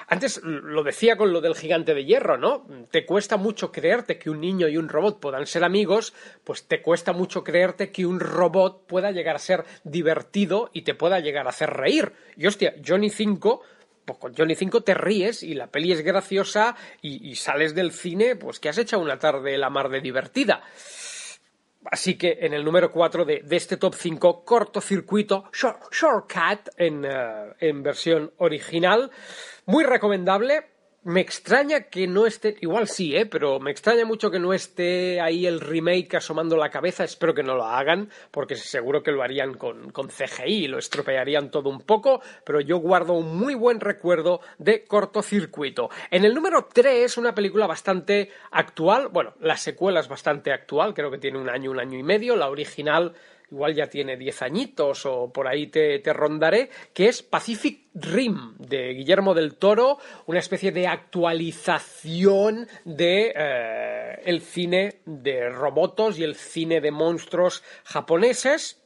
antes 0.08 0.41
lo 0.43 0.84
decía 0.84 1.17
con 1.17 1.34
lo 1.34 1.41
del 1.41 1.56
gigante 1.56 1.93
de 1.93 2.06
hierro, 2.06 2.38
¿no? 2.38 2.65
Te 2.91 3.06
cuesta 3.06 3.38
mucho 3.38 3.71
creerte 3.71 4.17
que 4.17 4.30
un 4.30 4.39
niño 4.39 4.67
y 4.67 4.77
un 4.77 4.89
robot 4.89 5.19
puedan 5.19 5.45
ser 5.45 5.63
amigos, 5.63 6.13
pues 6.43 6.63
te 6.63 6.82
cuesta 6.82 7.12
mucho 7.13 7.43
creerte 7.43 7.91
que 7.91 8.06
un 8.06 8.19
robot 8.19 8.86
pueda 8.88 9.12
llegar 9.12 9.36
a 9.36 9.39
ser 9.39 9.65
divertido 9.84 10.69
y 10.73 10.84
te 10.84 10.95
pueda 10.95 11.19
llegar 11.19 11.45
a 11.45 11.49
hacer 11.49 11.71
reír. 11.71 12.13
Y 12.38 12.47
hostia, 12.47 12.75
Johnny 12.86 13.10
5 13.10 13.62
pues 14.06 14.19
con 14.19 14.34
Johnny 14.34 14.56
5 14.56 14.84
te 14.84 14.93
ríes 14.93 15.43
y 15.43 15.53
la 15.53 15.67
peli 15.67 15.91
es 15.91 16.01
graciosa 16.01 16.77
y, 17.01 17.30
y, 17.30 17.36
sales 17.36 17.75
del 17.75 17.91
cine, 17.91 18.38
pues 18.38 18.58
que 18.58 18.69
has 18.69 18.77
hecho 18.77 18.99
una 18.99 19.19
tarde 19.19 19.58
la 19.58 19.69
mar 19.69 19.89
de 19.89 19.99
divertida. 19.99 20.63
Así 21.89 22.17
que 22.17 22.39
en 22.41 22.54
el 22.54 22.65
número 22.65 22.91
4 22.91 23.26
de, 23.26 23.43
este 23.52 23.78
top 23.78 23.95
5, 23.95 24.43
cortocircuito, 24.43 25.45
short, 25.54 25.91
shortcut 25.91 26.69
en, 26.78 27.06
uh, 27.06 27.54
en 27.60 27.84
versión 27.84 28.32
original, 28.38 29.12
muy 29.65 29.84
recomendable. 29.84 30.76
Me 31.03 31.21
extraña 31.21 31.83
que 31.83 32.05
no 32.05 32.25
esté, 32.25 32.57
igual 32.60 32.89
sí, 32.89 33.15
¿eh? 33.15 33.25
pero 33.25 33.62
me 33.62 33.71
extraña 33.71 34.03
mucho 34.03 34.29
que 34.29 34.39
no 34.39 34.51
esté 34.51 35.21
ahí 35.21 35.45
el 35.45 35.62
remake 35.62 36.15
asomando 36.15 36.57
la 36.57 36.69
cabeza. 36.69 37.05
Espero 37.05 37.33
que 37.33 37.43
no 37.43 37.55
lo 37.55 37.63
hagan, 37.63 38.10
porque 38.29 38.55
seguro 38.55 39.01
que 39.01 39.12
lo 39.12 39.23
harían 39.23 39.53
con, 39.53 39.91
con 39.91 40.10
CGI 40.10 40.67
lo 40.67 40.79
estropearían 40.79 41.49
todo 41.49 41.69
un 41.69 41.81
poco. 41.81 42.21
Pero 42.43 42.60
yo 42.60 42.79
guardo 42.79 43.13
un 43.13 43.38
muy 43.38 43.55
buen 43.55 43.79
recuerdo 43.79 44.41
de 44.57 44.83
cortocircuito. 44.83 45.89
En 46.12 46.25
el 46.25 46.33
número 46.33 46.67
3, 46.73 47.17
una 47.17 47.33
película 47.33 47.67
bastante 47.67 48.29
actual. 48.51 49.07
Bueno, 49.07 49.33
la 49.39 49.55
secuela 49.55 50.01
es 50.01 50.10
bastante 50.10 50.51
actual, 50.51 50.93
creo 50.93 51.10
que 51.10 51.19
tiene 51.19 51.39
un 51.39 51.49
año, 51.49 51.71
un 51.71 51.79
año 51.79 51.97
y 51.97 52.03
medio. 52.03 52.36
La 52.36 52.49
original 52.49 53.13
igual 53.51 53.73
ya 53.73 53.88
tiene 53.88 54.17
10 54.17 54.41
añitos 54.41 55.05
o 55.05 55.31
por 55.31 55.47
ahí 55.47 55.67
te, 55.67 55.99
te, 55.99 56.13
rondaré, 56.13 56.69
que 56.93 57.07
es 57.07 57.23
Pacific 57.23 57.88
Rim 57.93 58.55
de 58.57 58.93
Guillermo 58.93 59.33
del 59.33 59.55
Toro, 59.55 59.99
una 60.25 60.39
especie 60.39 60.71
de 60.71 60.88
actualización 60.88 62.67
de 62.83 63.33
eh, 63.36 64.21
el 64.25 64.41
cine 64.41 65.01
de 65.05 65.49
robots 65.49 66.19
y 66.19 66.23
el 66.23 66.36
cine 66.36 66.81
de 66.81 66.91
monstruos 66.91 67.63
japoneses. 67.83 68.83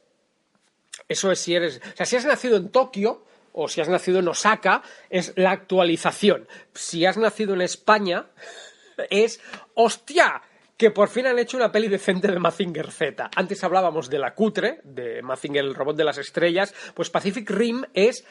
Eso 1.08 1.32
es 1.32 1.40
si 1.40 1.54
eres, 1.54 1.80
o 1.92 1.96
sea, 1.96 2.06
si 2.06 2.16
has 2.16 2.24
nacido 2.24 2.56
en 2.56 2.68
Tokio 2.68 3.24
o 3.52 3.68
si 3.68 3.80
has 3.80 3.88
nacido 3.88 4.20
en 4.20 4.28
Osaka, 4.28 4.82
es 5.10 5.32
la 5.36 5.50
actualización. 5.50 6.48
Si 6.74 7.04
has 7.04 7.16
nacido 7.16 7.54
en 7.54 7.62
España, 7.62 8.26
es 9.10 9.40
hostia, 9.74 10.42
que 10.82 10.90
por 10.90 11.08
fin 11.08 11.28
han 11.28 11.38
hecho 11.38 11.56
una 11.56 11.70
peli 11.70 11.86
decente 11.86 12.26
de 12.26 12.40
Mazinger 12.40 12.90
Z. 12.90 13.30
Antes 13.36 13.62
hablábamos 13.62 14.10
de 14.10 14.18
la 14.18 14.34
cutre, 14.34 14.80
de 14.82 15.22
Mazinger, 15.22 15.62
el 15.62 15.76
robot 15.76 15.96
de 15.96 16.02
las 16.02 16.18
estrellas, 16.18 16.74
pues 16.92 17.08
Pacific 17.08 17.48
Rim 17.48 17.84
es 17.94 18.26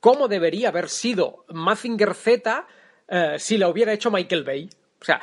cómo 0.00 0.28
debería 0.28 0.68
haber 0.68 0.90
sido 0.90 1.46
Mazinger 1.48 2.12
Z 2.12 2.66
eh, 3.08 3.36
si 3.38 3.56
la 3.56 3.70
hubiera 3.70 3.94
hecho 3.94 4.10
Michael 4.10 4.44
Bay. 4.44 4.68
O 5.00 5.04
sea, 5.06 5.18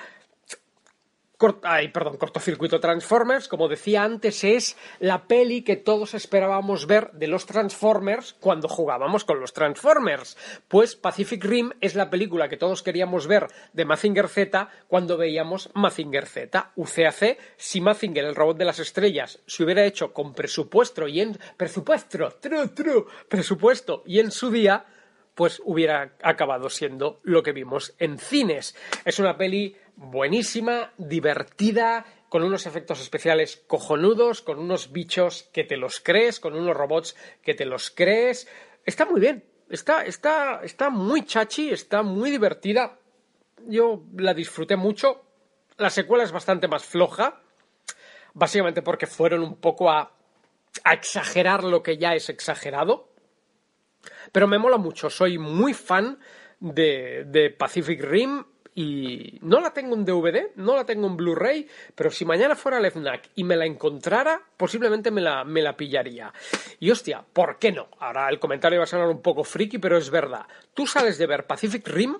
Ay, 1.64 1.88
perdón, 1.88 2.18
cortocircuito 2.18 2.80
Transformers, 2.80 3.48
como 3.48 3.68
decía 3.68 4.04
antes, 4.04 4.44
es 4.44 4.78
la 5.00 5.28
peli 5.28 5.64
que 5.64 5.76
todos 5.76 6.14
esperábamos 6.14 6.86
ver 6.86 7.12
de 7.14 7.28
los 7.28 7.48
Transformers 7.48 8.36
cuando 8.40 8.68
jugábamos 8.68 9.26
con 9.26 9.40
los 9.40 9.54
Transformers. 9.54 10.38
Pues 10.68 10.96
Pacific 10.96 11.44
Rim 11.44 11.72
es 11.82 11.96
la 11.96 12.10
película 12.10 12.48
que 12.48 12.58
todos 12.58 12.84
queríamos 12.84 13.26
ver 13.26 13.48
de 13.74 13.86
Mazinger 13.86 14.28
Z 14.28 14.70
cuando 14.88 15.18
veíamos 15.18 15.72
Mazinger 15.74 16.28
Z. 16.28 16.74
UCAC, 16.76 17.38
si 17.58 17.82
Mazinger, 17.82 18.26
el 18.26 18.36
robot 18.36 18.58
de 18.58 18.66
las 18.66 18.80
estrellas, 18.80 19.40
se 19.48 19.64
hubiera 19.64 19.86
hecho 19.86 20.14
con 20.14 20.34
presupuesto 20.34 21.08
y 21.08 21.22
en. 21.22 21.40
presupuesto, 21.58 22.30
true, 22.40 22.68
true, 22.68 23.06
presupuesto 23.28 24.04
y 24.06 24.20
en 24.20 24.30
su 24.30 24.52
día 24.52 24.86
pues 25.36 25.62
hubiera 25.66 26.14
acabado 26.22 26.70
siendo 26.70 27.20
lo 27.24 27.42
que 27.42 27.54
vimos 27.54 27.96
en 28.00 28.20
cines. 28.20 28.76
Es 29.06 29.18
una 29.18 29.38
peli 29.38 29.76
buenísima, 30.02 30.94
divertida, 30.98 32.06
con 32.28 32.44
unos 32.44 32.66
efectos 32.66 33.00
especiales 33.02 33.64
cojonudos, 33.68 34.42
con 34.42 34.58
unos 34.58 34.92
bichos 34.92 35.50
que 35.54 35.64
te 35.64 35.78
los 35.78 36.00
crees, 36.00 36.40
con 36.40 36.56
unos 36.56 36.76
robots 36.76 37.16
que 37.44 37.54
te 37.54 37.66
los 37.66 37.92
crees. 37.92 38.48
Está 38.84 39.06
muy 39.06 39.22
bien, 39.22 39.46
está, 39.70 40.04
está, 40.04 40.62
está 40.64 40.90
muy 40.90 41.24
chachi, 41.24 41.70
está 41.70 42.02
muy 42.02 42.32
divertida. 42.32 42.98
Yo 43.68 44.04
la 44.18 44.34
disfruté 44.34 44.76
mucho. 44.76 45.24
La 45.78 45.92
secuela 45.92 46.24
es 46.24 46.32
bastante 46.32 46.68
más 46.68 46.84
floja, 46.84 47.42
básicamente 48.34 48.82
porque 48.82 49.06
fueron 49.06 49.44
un 49.44 49.58
poco 49.58 49.92
a, 49.92 50.18
exagerar 50.90 51.64
lo 51.64 51.84
que 51.84 51.98
ya 51.98 52.16
es 52.16 52.30
exagerado. 52.30 53.10
Pero 54.32 54.48
me 54.48 54.58
mola 54.58 54.78
mucho, 54.78 55.12
soy 55.12 55.38
muy 55.38 55.74
fan 55.74 56.18
de, 56.60 57.26
de 57.28 57.52
Pacific 57.52 58.02
Rim 58.02 58.46
y 58.74 59.40
no 59.42 59.60
la 59.60 59.74
tengo 59.74 59.96
en 59.96 60.06
DVD, 60.06 60.52
no 60.56 60.76
la 60.76 60.86
tengo 60.86 61.08
en 61.08 61.18
Blu-ray, 61.18 61.68
pero 61.94 62.10
si 62.10 62.24
mañana 62.26 62.56
fuera 62.56 62.78
al 62.78 62.90
FNAC 62.90 63.30
y 63.36 63.44
me 63.44 63.58
la 63.58 63.66
encontrara, 63.66 64.42
posiblemente 64.56 65.12
me 65.12 65.22
la, 65.22 65.44
me 65.44 65.62
la 65.62 65.76
pillaría. 65.76 66.34
Y 66.80 66.90
hostia, 66.90 67.26
¿por 67.34 67.60
qué 67.60 67.72
no? 67.72 67.90
Ahora 68.00 68.30
el 68.30 68.40
comentario 68.40 68.80
va 68.80 68.84
a 68.84 68.88
sonar 68.88 69.10
un 69.10 69.22
poco 69.22 69.44
friki, 69.44 69.78
pero 69.78 69.98
es 69.98 70.10
verdad. 70.10 70.46
Tú 70.74 70.88
sales 70.88 71.18
de 71.18 71.28
ver 71.28 71.48
Pacific 71.48 71.88
Rim 71.88 72.18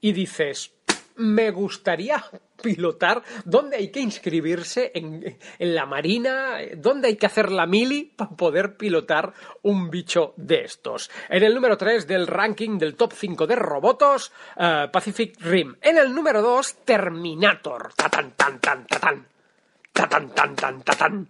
y 0.00 0.12
dices, 0.12 0.74
me 1.22 1.50
gustaría 1.50 2.22
pilotar, 2.62 3.22
dónde 3.44 3.76
hay 3.76 3.90
que 3.90 4.00
inscribirse 4.00 4.92
en, 4.94 5.38
en, 5.58 5.74
la 5.74 5.86
marina, 5.86 6.58
dónde 6.76 7.08
hay 7.08 7.16
que 7.16 7.26
hacer 7.26 7.50
la 7.50 7.66
mili 7.66 8.04
para 8.04 8.30
poder 8.30 8.76
pilotar 8.76 9.32
un 9.62 9.90
bicho 9.90 10.34
de 10.36 10.62
estos. 10.62 11.10
En 11.28 11.42
el 11.42 11.54
número 11.54 11.76
3 11.76 12.06
del 12.06 12.26
ranking 12.26 12.78
del 12.78 12.94
top 12.94 13.12
5 13.14 13.46
de 13.46 13.56
robotos, 13.56 14.32
uh, 14.56 14.90
Pacific 14.90 15.40
Rim. 15.40 15.76
En 15.80 15.98
el 15.98 16.14
número 16.14 16.42
2, 16.42 16.84
Terminator. 16.84 17.92
Tatan, 17.94 18.32
tan, 18.36 18.60
tan, 18.60 18.86
tan. 18.86 19.26
Tatan, 19.92 20.30
tan, 20.30 20.56
tan, 20.56 20.82
tan. 20.82 21.28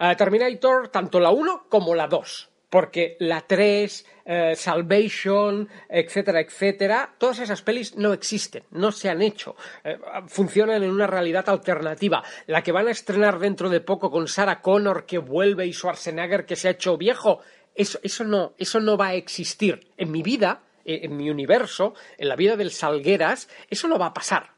Uh, 0.00 0.16
Terminator, 0.16 0.88
tanto 0.88 1.18
la 1.18 1.30
1 1.30 1.66
como 1.68 1.94
la 1.94 2.06
2 2.06 2.50
porque 2.70 3.16
la 3.20 3.40
3, 3.42 4.06
eh, 4.24 4.54
Salvation, 4.56 5.68
etcétera, 5.88 6.40
etcétera, 6.40 7.14
todas 7.16 7.38
esas 7.38 7.62
pelis 7.62 7.96
no 7.96 8.12
existen, 8.12 8.64
no 8.72 8.92
se 8.92 9.08
han 9.08 9.22
hecho, 9.22 9.56
eh, 9.84 9.98
funcionan 10.26 10.82
en 10.82 10.90
una 10.90 11.06
realidad 11.06 11.48
alternativa. 11.48 12.22
La 12.46 12.62
que 12.62 12.72
van 12.72 12.88
a 12.88 12.90
estrenar 12.90 13.38
dentro 13.38 13.70
de 13.70 13.80
poco 13.80 14.10
con 14.10 14.28
Sarah 14.28 14.60
Connor 14.60 15.06
que 15.06 15.18
vuelve 15.18 15.66
y 15.66 15.72
Schwarzenegger 15.72 16.44
que 16.44 16.56
se 16.56 16.68
ha 16.68 16.72
hecho 16.72 16.98
viejo, 16.98 17.40
eso, 17.74 18.00
eso, 18.02 18.24
no, 18.24 18.54
eso 18.58 18.80
no 18.80 18.96
va 18.96 19.08
a 19.08 19.14
existir. 19.14 19.88
En 19.96 20.10
mi 20.10 20.22
vida, 20.22 20.60
eh, 20.84 21.00
en 21.04 21.16
mi 21.16 21.30
universo, 21.30 21.94
en 22.18 22.28
la 22.28 22.36
vida 22.36 22.56
del 22.56 22.70
Salgueras, 22.70 23.48
eso 23.70 23.88
no 23.88 23.98
va 23.98 24.06
a 24.06 24.14
pasar. 24.14 24.50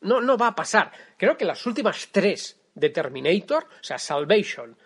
No, 0.00 0.20
no 0.20 0.36
va 0.36 0.48
a 0.48 0.54
pasar. 0.56 0.90
Creo 1.16 1.36
que 1.36 1.44
las 1.44 1.64
últimas 1.64 2.08
tres 2.10 2.60
de 2.74 2.90
Terminator, 2.90 3.64
o 3.64 3.84
sea, 3.84 3.98
Salvation, 3.98 4.76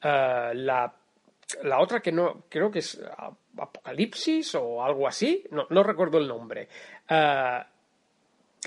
la 0.00 0.94
la 1.62 1.80
otra 1.80 2.00
que 2.00 2.12
no, 2.12 2.44
creo 2.48 2.70
que 2.70 2.80
es 2.80 3.00
Apocalipsis 3.56 4.54
o 4.54 4.82
algo 4.82 5.06
así, 5.06 5.44
no, 5.50 5.66
no 5.70 5.82
recuerdo 5.82 6.18
el 6.18 6.28
nombre. 6.28 6.68
Uh, 7.08 7.62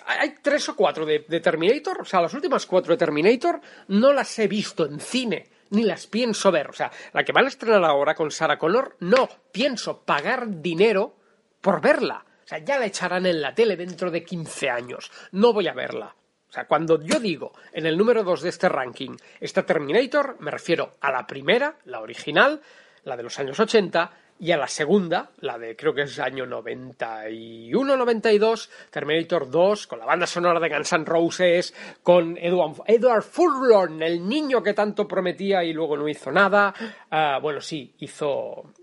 hay 0.06 0.36
tres 0.42 0.70
o 0.70 0.76
cuatro 0.76 1.06
de, 1.06 1.26
de, 1.28 1.40
Terminator, 1.40 2.02
o 2.02 2.06
sea, 2.06 2.22
las 2.22 2.34
últimas 2.34 2.66
cuatro 2.66 2.94
de 2.94 2.98
Terminator 2.98 3.60
no 3.88 4.14
las 4.14 4.38
he 4.40 4.48
visto 4.48 4.86
en 4.86 5.00
cine, 5.00 5.50
ni 5.72 5.84
las 5.84 6.08
pienso 6.08 6.52
ver. 6.52 6.70
O 6.70 6.74
sea, 6.74 6.92
la 7.14 7.24
que 7.24 7.32
van 7.32 7.46
a 7.46 7.50
estrenar 7.50 7.84
ahora 7.84 8.14
con 8.14 8.32
Sarah 8.32 8.60
Connor, 8.60 8.96
no 9.00 9.28
pienso 9.52 10.04
pagar 10.04 10.62
dinero 10.62 11.16
por 11.62 11.82
verla. 11.82 12.24
O 12.44 12.48
sea, 12.48 12.60
ya 12.60 12.80
la 12.80 12.86
echarán 12.86 13.26
en 13.26 13.42
la 13.42 13.54
tele 13.54 13.76
dentro 13.76 14.10
de 14.10 14.24
15 14.24 14.70
años. 14.70 15.12
No 15.32 15.52
voy 15.52 15.68
a 15.68 15.74
verla. 15.74 16.16
O 16.50 16.52
sea, 16.52 16.66
cuando 16.66 17.02
yo 17.02 17.20
digo 17.20 17.52
en 17.74 17.86
el 17.86 17.98
número 17.98 18.24
2 18.24 18.42
de 18.42 18.50
este 18.50 18.70
ranking 18.70 19.18
está 19.40 19.66
Terminator, 19.66 20.38
me 20.40 20.52
refiero 20.52 20.92
a 21.02 21.12
la 21.12 21.28
primera, 21.28 21.76
la 21.86 22.00
original, 22.00 22.62
la 23.04 23.18
de 23.18 23.24
los 23.24 23.38
años 23.40 23.60
80, 23.60 24.12
y 24.40 24.52
a 24.52 24.58
la 24.58 24.68
segunda, 24.68 25.32
la 25.40 25.58
de 25.58 25.76
creo 25.76 25.96
que 25.96 26.04
es 26.04 26.20
año 26.20 26.46
91-92, 26.46 28.70
Terminator 28.92 29.50
2, 29.50 29.88
con 29.88 29.98
la 30.00 30.06
banda 30.06 30.28
sonora 30.28 30.60
de 30.60 30.70
Guns 30.70 30.94
N' 30.94 31.06
Roses, 31.06 31.74
con 32.04 32.38
Edward, 32.38 32.84
Edward 32.86 33.24
Furlong, 33.24 34.00
el 34.02 34.28
niño 34.28 34.62
que 34.62 34.74
tanto 34.74 35.08
prometía 35.08 35.64
y 35.64 35.72
luego 35.74 35.98
no 35.98 36.08
hizo 36.08 36.32
nada. 36.32 36.72
Ah, 37.10 37.40
bueno, 37.42 37.62
sí, 37.62 37.96
hizo 38.00 38.74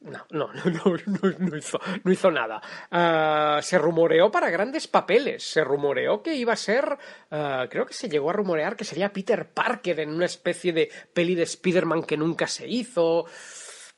no, 0.00 0.26
no, 0.30 0.50
no, 0.52 0.98
no, 1.38 1.56
hizo, 1.56 1.78
no 2.04 2.12
hizo 2.12 2.30
nada. 2.30 2.60
Ah, 2.90 3.60
se 3.62 3.78
rumoreó 3.78 4.30
para 4.30 4.50
grandes 4.50 4.88
papeles. 4.88 5.42
Se 5.42 5.62
rumoreó 5.62 6.22
que 6.22 6.34
iba 6.34 6.52
a 6.54 6.56
ser. 6.56 6.96
ah, 7.30 7.66
creo 7.70 7.86
que 7.86 7.94
se 7.94 8.08
llegó 8.08 8.30
a 8.30 8.34
rumorear 8.34 8.76
que 8.76 8.84
sería 8.84 9.12
Peter 9.12 9.48
Parker 9.50 10.00
en 10.00 10.10
una 10.10 10.26
especie 10.26 10.72
de 10.72 10.90
peli 11.12 11.34
de 11.34 11.42
Spider-Man 11.44 12.04
que 12.04 12.16
nunca 12.16 12.46
se 12.46 12.66
hizo. 12.66 13.26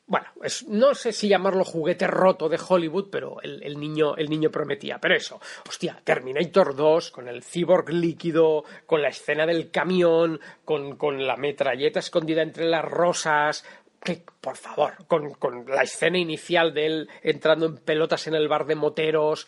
Bueno, 0.04 0.26
es- 0.42 0.66
no 0.66 0.94
sé 0.94 1.12
si 1.12 1.28
llamarlo 1.28 1.64
juguete 1.64 2.06
roto 2.08 2.48
de 2.48 2.58
Hollywood, 2.68 3.08
pero 3.10 3.40
el, 3.40 3.62
el 3.62 3.78
niño, 3.78 4.16
el 4.16 4.28
niño 4.28 4.50
prometía. 4.50 4.98
Pero 4.98 5.14
eso, 5.14 5.40
hostia, 5.66 5.98
Terminator 6.04 6.74
2, 6.74 7.12
con 7.12 7.28
el 7.28 7.42
cyborg 7.44 7.88
líquido, 7.90 8.64
con 8.84 9.00
la 9.00 9.08
escena 9.08 9.46
del 9.46 9.70
camión, 9.70 10.40
con, 10.64 10.96
con 10.96 11.24
la 11.24 11.36
metralleta 11.36 12.00
escondida 12.00 12.42
entre 12.42 12.64
las 12.66 12.84
rosas. 12.84 13.64
Que, 14.02 14.24
por 14.40 14.56
favor, 14.56 15.06
con, 15.06 15.34
con 15.34 15.64
la 15.66 15.82
escena 15.82 16.18
inicial 16.18 16.74
de 16.74 16.86
él 16.86 17.08
entrando 17.22 17.66
en 17.66 17.76
pelotas 17.76 18.26
en 18.26 18.34
el 18.34 18.48
bar 18.48 18.66
de 18.66 18.74
moteros, 18.74 19.46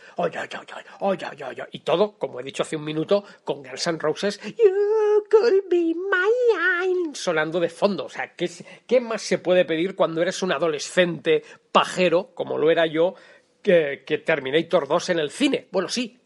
y 1.73 1.81
todo, 1.81 2.13
como 2.19 2.39
he 2.39 2.45
dicho 2.45 2.63
hace 2.63 2.77
un 2.77 2.85
minuto, 2.85 3.25
con 3.43 3.65
Guns 3.65 3.87
N' 3.89 3.99
Roses, 3.99 4.41
You 4.43 5.25
could 5.29 5.65
be 5.69 5.93
my 5.95 6.87
line, 6.87 7.15
sonando 7.15 7.59
de 7.59 7.69
fondo. 7.69 8.05
O 8.05 8.09
sea, 8.09 8.35
¿qué, 8.35 8.49
¿qué 8.87 9.01
más 9.01 9.23
se 9.23 9.39
puede 9.39 9.65
pedir 9.65 9.97
cuando 9.97 10.23
eres 10.23 10.41
un 10.43 10.53
adolescente 10.53 11.43
pajero, 11.73 12.31
como 12.35 12.57
lo 12.57 12.71
era 12.71 12.87
yo, 12.87 13.15
que, 13.61 14.05
que 14.07 14.19
Terminator 14.19 14.87
2 14.87 15.09
en 15.11 15.19
el 15.19 15.31
cine? 15.31 15.67
Bueno, 15.73 15.89
sí, 15.89 16.21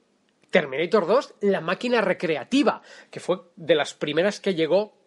Terminator 0.50 1.06
2, 1.06 1.34
la 1.42 1.60
máquina 1.60 2.00
recreativa, 2.00 2.82
que 3.10 3.20
fue 3.20 3.38
de 3.56 3.74
las 3.74 3.94
primeras 3.94 4.40
que 4.40 4.54
llegó 4.54 4.97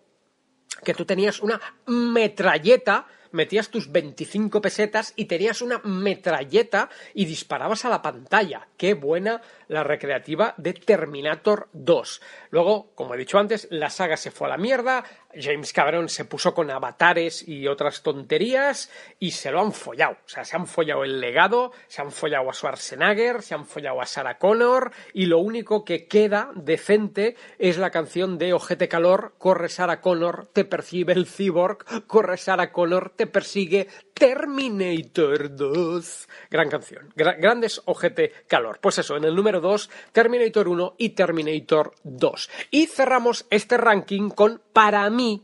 que 0.84 0.93
tú 0.93 1.05
tenías 1.05 1.41
una 1.41 1.60
metralleta, 1.86 3.07
metías 3.31 3.69
tus 3.69 3.91
25 3.91 4.62
pesetas 4.62 5.13
y 5.15 5.25
tenías 5.25 5.62
una 5.62 5.79
metralleta 5.84 6.89
y 7.13 7.25
disparabas 7.25 7.86
a 7.86 7.89
la 7.89 8.01
pantalla. 8.01 8.67
Qué 8.77 8.93
buena 8.93 9.41
la 9.67 9.84
recreativa 9.84 10.53
de 10.57 10.73
Terminator 10.73 11.69
2. 11.73 12.21
Luego, 12.49 12.91
como 12.95 13.13
he 13.13 13.17
dicho 13.17 13.38
antes, 13.38 13.67
la 13.71 13.89
saga 13.89 14.17
se 14.17 14.31
fue 14.31 14.47
a 14.47 14.51
la 14.51 14.57
mierda, 14.57 15.03
James 15.36 15.74
Cameron 15.74 16.10
se 16.10 16.26
puso 16.26 16.54
con 16.54 16.70
avatares 16.70 17.48
y 17.48 17.67
otras 17.67 18.02
tonterías 18.02 18.89
y 19.20 19.32
se 19.32 19.52
lo 19.52 19.62
han 19.62 19.72
follado. 19.72 20.17
O 20.26 20.30
sea, 20.30 20.46
se 20.46 20.56
han 20.56 20.67
follado 20.67 21.04
el 21.04 21.20
legado, 21.20 21.72
se 21.88 22.02
han 22.02 22.12
follado 22.12 22.50
a 22.50 22.54
Schwarzenegger, 22.54 23.41
se 23.41 23.54
han 23.54 23.65
follado 23.65 24.02
a 24.02 24.06
Sarah 24.06 24.38
Connor 24.38 24.91
y 25.13 25.26
lo 25.26 25.39
único 25.39 25.84
que 25.86 26.08
queda 26.08 26.52
decente 26.56 27.36
es 27.60 27.78
la 27.78 27.91
canción 27.91 28.38
de 28.38 28.54
Ojete 28.54 28.88
Calor, 28.88 29.34
corre 29.38 29.70
Sarah 29.70 30.02
Connor, 30.02 30.50
te 30.54 30.65
percibe 30.65 31.13
el 31.13 31.28
cyborg, 31.28 32.08
corre 32.08 32.38
Sarah 32.38 32.72
Connor, 32.72 33.13
te 33.15 33.28
persigue 33.28 33.88
Terminator 34.21 35.55
2. 35.55 36.27
Gran 36.51 36.69
canción. 36.69 37.10
Gra- 37.15 37.36
grandes 37.39 37.81
Ojete 37.86 38.31
Calor. 38.47 38.77
Pues 38.79 38.99
eso, 38.99 39.17
en 39.17 39.23
el 39.23 39.36
número 39.36 39.60
2, 39.62 39.89
Terminator 40.12 40.67
1 40.67 40.93
y 40.99 41.10
Terminator 41.10 41.95
2. 42.03 42.49
Y 42.69 42.86
cerramos 42.86 43.47
este 43.49 43.77
ranking 43.77 44.29
con, 44.29 44.62
para 44.73 45.10
mí, 45.10 45.43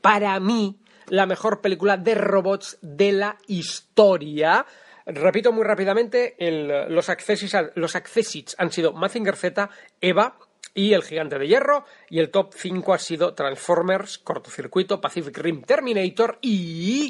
para 0.00 0.38
mí, 0.38 0.78
la 1.08 1.26
mejor 1.26 1.60
película 1.60 1.96
de 1.96 2.14
robots 2.14 2.78
de 2.80 3.10
la 3.10 3.38
historia. 3.48 4.66
Repito 5.04 5.50
muy 5.50 5.64
rápidamente, 5.64 6.36
los, 6.88 7.08
accesits, 7.08 7.56
los 7.74 7.96
accesits 7.96 8.54
han 8.56 8.70
sido 8.70 8.92
Mazinger 8.92 9.34
Z, 9.34 9.68
Eva 10.00 10.38
y 10.74 10.92
El 10.94 11.02
Gigante 11.02 11.38
de 11.38 11.46
Hierro, 11.46 11.84
y 12.08 12.18
el 12.18 12.30
top 12.30 12.52
5 12.54 12.94
ha 12.94 12.98
sido 12.98 13.34
Transformers, 13.34 14.18
Cortocircuito, 14.18 15.00
Pacific 15.00 15.36
Rim, 15.38 15.62
Terminator 15.62 16.38
y... 16.40 17.08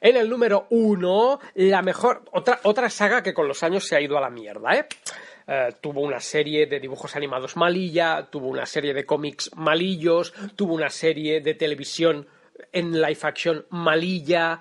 En 0.00 0.16
el 0.16 0.28
número 0.28 0.66
1, 0.70 1.40
la 1.54 1.82
mejor... 1.82 2.22
Otra, 2.32 2.60
otra 2.62 2.88
saga 2.88 3.22
que 3.22 3.34
con 3.34 3.48
los 3.48 3.62
años 3.62 3.86
se 3.86 3.96
ha 3.96 4.00
ido 4.00 4.16
a 4.16 4.20
la 4.20 4.30
mierda, 4.30 4.74
¿eh? 4.74 4.86
Eh, 5.50 5.76
tuvo 5.80 6.02
una 6.02 6.20
serie 6.20 6.66
de 6.66 6.78
dibujos 6.78 7.16
animados 7.16 7.56
malilla, 7.56 8.28
tuvo 8.30 8.48
una 8.48 8.66
serie 8.66 8.92
de 8.92 9.06
cómics 9.06 9.50
malillos, 9.56 10.34
tuvo 10.54 10.74
una 10.74 10.90
serie 10.90 11.40
de 11.40 11.54
televisión 11.54 12.28
en 12.70 12.92
live 13.00 13.18
action 13.22 13.64
malilla, 13.70 14.60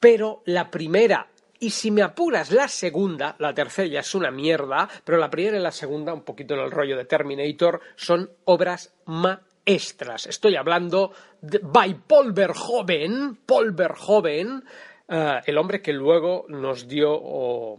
pero 0.00 0.42
la 0.46 0.72
primera 0.72 1.28
y 1.60 1.70
si 1.70 1.90
me 1.90 2.02
apuras 2.02 2.50
la 2.50 2.68
segunda, 2.68 3.34
la 3.38 3.54
tercera 3.54 3.88
ya 3.88 4.00
es 4.00 4.14
una 4.14 4.30
mierda, 4.30 4.88
pero 5.04 5.18
la 5.18 5.30
primera 5.30 5.58
y 5.58 5.60
la 5.60 5.72
segunda, 5.72 6.14
un 6.14 6.22
poquito 6.22 6.54
en 6.54 6.60
el 6.60 6.70
rollo 6.70 6.96
de 6.96 7.04
Terminator, 7.04 7.80
son 7.96 8.30
obras 8.44 8.94
maestras. 9.06 10.26
Estoy 10.26 10.56
hablando 10.56 11.12
de 11.40 11.60
by 11.62 11.94
Paul 12.06 12.32
Verhoeven, 12.32 13.38
Paul 13.44 13.72
Verhoeven, 13.72 14.64
eh, 15.08 15.40
el 15.46 15.58
hombre 15.58 15.82
que 15.82 15.92
luego 15.92 16.44
nos 16.48 16.86
dio 16.86 17.76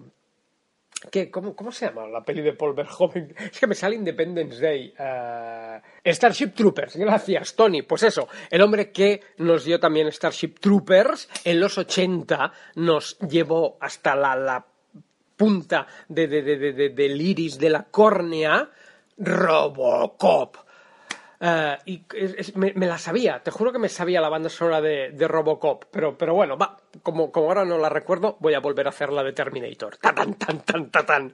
¿Qué? 1.12 1.32
¿Cómo, 1.32 1.56
¿Cómo 1.56 1.72
se 1.72 1.86
llama 1.86 2.06
la 2.08 2.24
peli 2.24 2.42
de 2.42 2.54
Paul 2.54 2.74
Verhoeven? 2.74 3.34
Es 3.52 3.60
que 3.60 3.68
me 3.68 3.76
sale 3.76 3.96
Independence 3.96 4.60
Day. 4.62 4.94
eh, 5.00 5.82
Starship 6.06 6.50
Troopers. 6.54 6.96
Gracias, 6.98 7.56
Tony. 7.56 7.84
Pues 7.84 8.04
eso, 8.04 8.28
el 8.50 8.62
hombre 8.62 8.92
que 8.92 9.22
nos 9.38 9.64
dio 9.64 9.80
también 9.80 10.12
Starship 10.12 10.56
Troopers 10.60 11.30
en 11.46 11.60
los 11.60 11.78
80 11.78 12.52
nos 12.76 13.18
llevó 13.20 13.78
hasta 13.80 14.14
la, 14.16 14.36
la 14.36 14.66
punta 15.38 15.88
de- 16.10 16.28
de- 16.28 16.42
de- 16.44 16.90
del 16.90 17.22
iris 17.22 17.58
de 17.58 17.70
la 17.70 17.84
córnea. 17.84 18.70
Robocop. 19.18 20.58
Eh, 21.42 21.78
y 21.86 22.04
me, 22.56 22.86
la 22.86 22.98
sabía, 22.98 23.42
te 23.42 23.50
juro 23.50 23.72
que 23.72 23.80
me 23.80 23.88
sabía 23.88 24.20
la 24.20 24.28
banda 24.28 24.50
sonora 24.50 24.82
de, 24.82 25.28
Robocop, 25.28 25.86
pero, 25.90 26.18
pero 26.18 26.34
bueno, 26.34 26.58
va, 26.58 26.78
como, 27.02 27.32
como 27.32 27.48
ahora 27.48 27.64
no 27.64 27.78
la 27.78 27.88
recuerdo, 27.88 28.36
voy 28.42 28.56
a 28.56 28.60
volver 28.60 28.88
a 28.88 28.90
hacer 28.90 29.14
la 29.14 29.24
de 29.24 29.32
Terminator. 29.32 29.96
Ta 29.98 30.14
tan 30.14 30.34
tan 30.34 30.60
tan 30.66 30.90
ta 30.92 31.06
tan 31.06 31.34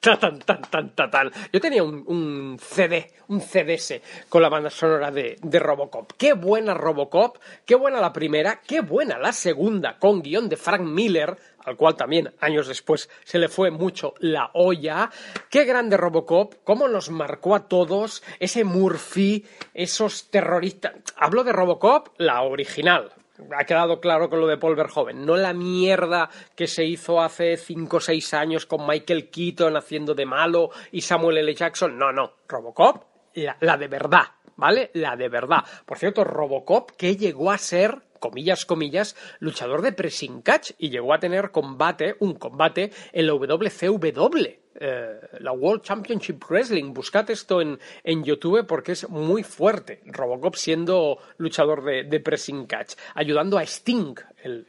ta 0.00 0.18
tan 0.18 0.38
tan 0.38 0.62
tan 0.62 0.94
ta 0.94 1.10
tan. 1.10 1.30
Yo 1.52 1.60
tenía 1.60 1.82
un, 1.82 2.04
un 2.06 2.58
CD, 2.58 3.12
un 3.28 3.42
CDS 3.42 4.00
con 4.30 4.40
la 4.40 4.48
banda 4.48 4.70
sonora 4.70 5.10
de, 5.10 5.36
de 5.42 5.58
Robocop. 5.58 6.12
Qué 6.16 6.32
buena 6.32 6.72
Robocop, 6.72 7.36
qué 7.66 7.74
buena 7.74 8.00
la 8.00 8.14
primera, 8.14 8.62
qué 8.66 8.80
buena 8.80 9.18
la 9.18 9.32
segunda, 9.32 9.98
con 9.98 10.22
guion 10.22 10.48
de 10.48 10.56
Frank 10.56 10.82
Miller, 10.82 11.36
al 11.64 11.76
cual 11.76 11.96
también 11.96 12.32
años 12.40 12.68
después 12.68 13.08
se 13.24 13.38
le 13.38 13.48
fue 13.48 13.70
mucho 13.70 14.14
la 14.18 14.50
olla. 14.54 15.10
Qué 15.50 15.64
grande 15.64 15.96
Robocop, 15.96 16.54
cómo 16.64 16.88
nos 16.88 17.10
marcó 17.10 17.54
a 17.54 17.68
todos 17.68 18.22
ese 18.38 18.64
Murphy, 18.64 19.44
esos 19.72 20.30
terroristas. 20.30 20.94
Hablo 21.16 21.44
de 21.44 21.52
Robocop, 21.52 22.08
la 22.18 22.42
original. 22.42 23.12
Ha 23.56 23.64
quedado 23.64 24.00
claro 24.00 24.30
con 24.30 24.40
lo 24.40 24.46
de 24.46 24.58
Paul 24.58 24.76
Verhoeven, 24.76 25.26
no 25.26 25.36
la 25.36 25.52
mierda 25.52 26.30
que 26.54 26.68
se 26.68 26.84
hizo 26.84 27.20
hace 27.20 27.56
5 27.56 27.96
o 27.96 28.00
6 28.00 28.34
años 28.34 28.66
con 28.66 28.86
Michael 28.86 29.28
Keaton 29.28 29.76
haciendo 29.76 30.14
de 30.14 30.24
malo 30.24 30.70
y 30.92 31.00
Samuel 31.00 31.38
L. 31.38 31.52
Jackson. 31.52 31.98
No, 31.98 32.12
no, 32.12 32.34
Robocop, 32.46 33.02
la, 33.34 33.56
la 33.60 33.76
de 33.76 33.88
verdad, 33.88 34.22
¿vale? 34.54 34.90
La 34.94 35.16
de 35.16 35.28
verdad. 35.28 35.64
Por 35.84 35.98
cierto, 35.98 36.22
Robocop 36.22 36.92
que 36.92 37.16
llegó 37.16 37.50
a 37.50 37.58
ser 37.58 38.02
comillas, 38.24 38.64
comillas, 38.64 39.16
luchador 39.38 39.82
de 39.82 39.92
pressing 39.92 40.40
catch 40.40 40.70
y 40.78 40.88
llegó 40.88 41.12
a 41.12 41.18
tener 41.18 41.50
combate, 41.50 42.16
un 42.20 42.34
combate 42.36 42.90
en 43.12 43.26
la 43.26 43.34
WCW, 43.34 44.46
eh, 44.80 45.20
la 45.40 45.52
World 45.52 45.82
Championship 45.82 46.42
Wrestling. 46.48 46.94
Buscad 46.94 47.30
esto 47.30 47.60
en, 47.60 47.78
en 48.02 48.24
YouTube 48.24 48.66
porque 48.66 48.92
es 48.92 49.06
muy 49.10 49.42
fuerte. 49.42 50.00
Robocop 50.06 50.54
siendo 50.56 51.18
luchador 51.36 51.84
de, 51.84 52.04
de 52.04 52.20
pressing 52.20 52.64
catch, 52.66 52.94
ayudando 53.14 53.58
a 53.58 53.62
Sting, 53.62 54.14
el, 54.42 54.64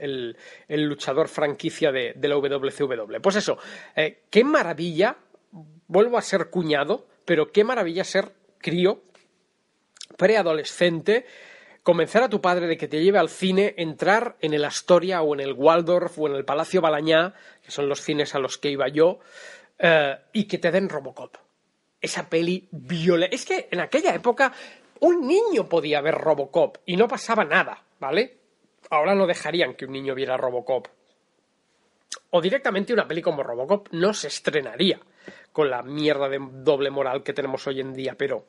el- 0.68 0.84
luchador 0.84 1.30
franquicia 1.30 1.94
de, 1.94 2.12
de 2.18 2.28
la 2.28 2.36
WCW. 2.36 3.22
Pues 3.22 3.38
eso, 3.38 3.58
eh, 3.96 4.24
qué 4.30 4.44
maravilla, 4.44 5.16
vuelvo 5.88 6.18
a 6.18 6.22
ser 6.22 6.50
cuñado, 6.50 7.08
pero 7.24 7.54
qué 7.54 7.64
maravilla 7.64 8.04
ser 8.04 8.34
crío, 8.60 9.02
preadolescente, 10.18 11.26
convencer 11.86 12.24
a 12.24 12.30
tu 12.30 12.42
padre 12.42 12.66
de 12.66 12.78
que 12.78 12.88
te 12.88 13.00
lleve 13.04 13.20
al 13.20 13.30
cine, 13.30 13.76
entrar 13.78 14.38
en 14.42 14.56
el 14.56 14.66
Astoria 14.66 15.22
o 15.22 15.36
en 15.36 15.40
el 15.40 15.54
Waldorf 15.54 16.18
o 16.18 16.28
en 16.28 16.34
el 16.34 16.44
Palacio 16.44 16.82
Balañá, 16.82 17.36
que 17.64 17.70
son 17.70 17.88
los 17.88 18.02
cines 18.02 18.34
a 18.34 18.40
los 18.40 18.58
que 18.58 18.72
iba 18.72 18.88
yo, 18.88 19.20
eh, 19.78 20.18
y 20.34 20.46
que 20.46 20.58
te 20.58 20.72
den 20.72 20.90
Robocop. 20.90 21.38
Esa 22.02 22.28
peli 22.28 22.68
violenta. 22.72 23.36
Es 23.36 23.46
que 23.46 23.68
en 23.70 23.82
aquella 23.82 24.16
época 24.16 24.52
un 25.02 25.28
niño 25.28 25.70
podía 25.70 26.02
ver 26.02 26.16
Robocop 26.16 26.80
y 26.88 26.98
no 26.98 27.08
pasaba 27.08 27.46
nada, 27.46 27.84
¿vale? 28.00 28.36
Ahora 28.90 29.14
no 29.14 29.28
dejarían 29.28 29.76
que 29.76 29.86
un 29.86 29.92
niño 29.92 30.16
viera 30.16 30.38
Robocop. 30.38 30.88
O 32.32 32.42
directamente 32.42 32.94
una 32.94 33.08
peli 33.08 33.22
como 33.22 33.44
Robocop 33.44 33.90
no 33.92 34.12
se 34.16 34.30
estrenaría 34.30 35.00
con 35.52 35.70
la 35.70 35.84
mierda 35.84 36.30
de 36.30 36.40
doble 36.42 36.90
moral 36.90 37.22
que 37.22 37.34
tenemos 37.34 37.68
hoy 37.68 37.80
en 37.80 37.94
día, 37.94 38.16
pero 38.18 38.48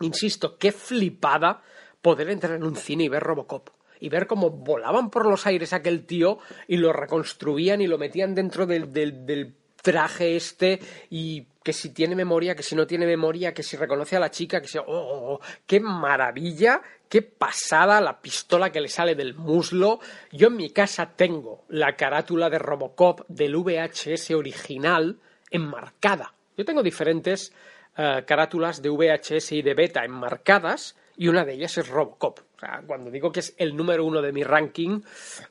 Insisto, 0.00 0.58
qué 0.58 0.72
flipada 0.72 1.62
poder 2.02 2.30
entrar 2.30 2.54
en 2.54 2.64
un 2.64 2.76
cine 2.76 3.04
y 3.04 3.08
ver 3.08 3.22
Robocop. 3.22 3.70
y 4.00 4.08
ver 4.08 4.26
cómo 4.26 4.50
volaban 4.50 5.10
por 5.10 5.26
los 5.26 5.46
aires 5.46 5.72
aquel 5.72 6.04
tío 6.04 6.38
y 6.68 6.76
lo 6.76 6.92
reconstruían 6.92 7.80
y 7.80 7.88
lo 7.88 7.98
metían 7.98 8.34
dentro 8.34 8.64
del, 8.64 8.92
del, 8.92 9.26
del 9.26 9.54
traje 9.82 10.36
este 10.36 10.80
y 11.10 11.46
que 11.62 11.72
si 11.72 11.90
tiene 11.90 12.14
memoria, 12.14 12.54
que 12.54 12.62
si 12.62 12.74
no 12.74 12.86
tiene 12.86 13.06
memoria, 13.06 13.52
que 13.52 13.62
si 13.62 13.76
reconoce 13.76 14.16
a 14.16 14.20
la 14.20 14.30
chica, 14.30 14.60
que 14.60 14.68
si... 14.68 14.78
¡Oh, 14.78 14.84
oh, 14.86 15.34
oh! 15.34 15.40
¡Qué 15.66 15.80
maravilla! 15.80 16.80
¡Qué 17.08 17.22
pasada 17.22 18.00
la 18.00 18.20
pistola 18.20 18.70
que 18.70 18.80
le 18.80 18.88
sale 18.88 19.14
del 19.14 19.34
muslo! 19.34 20.00
Yo 20.32 20.48
en 20.48 20.56
mi 20.56 20.70
casa 20.70 21.12
tengo 21.14 21.64
la 21.68 21.94
carátula 21.94 22.48
de 22.48 22.58
Robocop 22.58 23.26
del 23.28 23.56
VHS 23.56 24.30
original 24.30 25.18
enmarcada. 25.50 26.32
Yo 26.56 26.64
tengo 26.64 26.82
diferentes 26.82 27.52
eh, 27.96 28.22
carátulas 28.26 28.80
de 28.80 28.88
VHS 28.88 29.52
y 29.52 29.62
de 29.62 29.74
beta 29.74 30.04
enmarcadas 30.04 30.96
y 31.18 31.28
una 31.28 31.44
de 31.44 31.54
ellas 31.54 31.76
es 31.76 31.88
Robocop. 31.88 32.38
O 32.56 32.58
sea, 32.58 32.82
cuando 32.86 33.10
digo 33.10 33.30
que 33.30 33.40
es 33.40 33.54
el 33.58 33.76
número 33.76 34.04
uno 34.04 34.22
de 34.22 34.32
mi 34.32 34.44
ranking, 34.44 35.00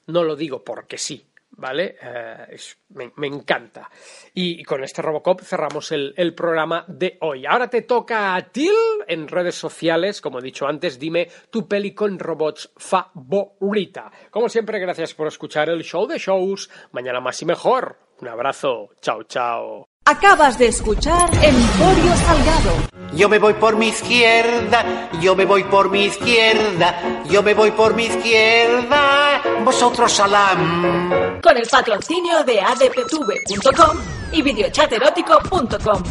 no 0.08 0.23
lo 0.23 0.36
digo 0.36 0.63
porque 0.63 0.97
sí, 0.97 1.27
¿vale? 1.51 1.97
Eh, 2.01 2.58
me, 2.89 3.27
encanta. 3.27 3.89
Y, 4.34 4.63
con 4.63 4.84
este 4.84 5.01
Robocop 5.01 5.41
cerramos 5.41 5.91
el, 5.91 6.13
el 6.15 6.34
programa 6.34 6.86
de 6.88 7.17
hoy. 7.21 7.45
Ahora 7.45 7.69
te 7.69 7.82
toca 7.82 8.34
a 8.36 8.41
ti 8.49 8.69
en 9.08 9.27
redes 9.27 9.56
sociales, 9.56 10.21
como 10.21 10.39
he 10.39 10.41
dicho 10.43 10.67
antes, 10.67 10.97
dime 10.97 11.27
tu 11.49 11.67
peli 11.67 11.93
con 11.93 12.17
robots 12.17 12.71
favorita. 12.77 14.10
Como 14.32 14.47
siempre, 14.47 14.80
gracias 14.80 15.13
por 15.13 15.27
escuchar 15.27 15.69
el 15.69 15.84
show 15.84 16.08
de 16.08 16.17
shows. 16.17 16.69
Mañana 16.91 17.19
más 17.19 17.41
y 17.41 17.45
mejor. 17.45 17.99
Un 18.21 18.30
abrazo. 18.30 18.89
Chao, 19.01 19.23
chao. 19.23 19.87
Acabas 20.08 20.58
de 20.58 20.67
escuchar 20.67 21.30
Emporio 21.43 22.15
Salgado. 22.15 22.72
Yo 23.13 23.28
me 23.28 23.39
voy 23.39 23.56
por 23.56 23.76
mi 23.76 23.89
izquierda, 23.89 25.10
yo 25.20 25.36
me 25.36 25.43
voy 25.43 25.65
por 25.65 25.91
mi 25.91 26.06
izquierda, 26.06 27.24
yo 27.30 27.43
me 27.43 27.54
voy 27.54 27.72
por 27.72 27.93
mi 27.93 28.06
izquierda. 28.06 29.41
Vosotros 29.65 30.13
salam. 30.13 31.41
Con 31.41 31.58
el 31.58 31.67
patrocinio 31.67 32.41
de 32.46 32.62
adptv.com 32.62 33.98
y 34.32 34.41
videochaterótico.com. 34.43 36.04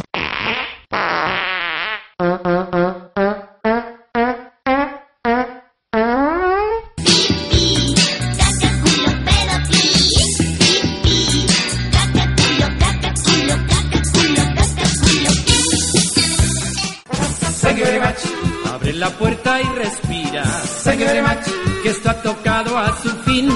la 18.97 19.09
puerta 19.11 19.61
y 19.61 19.65
respira. 19.75 20.43
Thank 20.83 20.99
you 20.99 21.05
very 21.05 21.21
much. 21.21 21.45
Que 21.83 21.89
esto 21.89 22.09
ha 22.09 22.15
tocado 22.21 22.77
a 22.77 22.95
su 23.01 23.09
fin. 23.23 23.47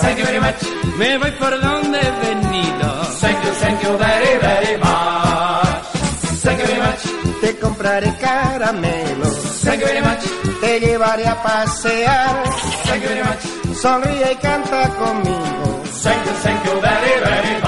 Thank 0.00 0.18
you 0.18 0.24
very 0.24 0.40
much. 0.40 0.62
Me 0.98 1.18
voy 1.18 1.30
por 1.32 1.60
donde 1.60 1.98
he 1.98 2.10
venido. 2.26 3.02
Thank 3.20 3.44
you, 3.44 3.50
thank 3.60 3.82
you 3.82 3.98
very, 3.98 4.38
very 4.40 4.76
much. 4.78 5.82
Thank 6.42 6.60
you 6.60 6.66
very 6.66 6.80
much. 6.80 7.40
Te 7.40 7.58
compraré 7.58 8.14
caramelos. 8.20 9.60
Thank 9.64 9.80
you 9.80 9.86
very 9.86 10.02
much. 10.02 10.22
Te 10.60 10.80
llevaré 10.80 11.26
a 11.26 11.42
pasear. 11.42 12.42
Thank 12.86 13.02
you 13.02 13.08
very 13.08 13.22
much. 13.22 13.76
Sonríe 13.80 14.32
y 14.32 14.36
canta 14.36 14.88
conmigo. 14.90 15.82
Thank 16.02 16.26
you, 16.26 16.32
thank 16.42 16.64
you 16.66 16.80
very, 16.80 17.20
very 17.24 17.60
much. 17.60 17.61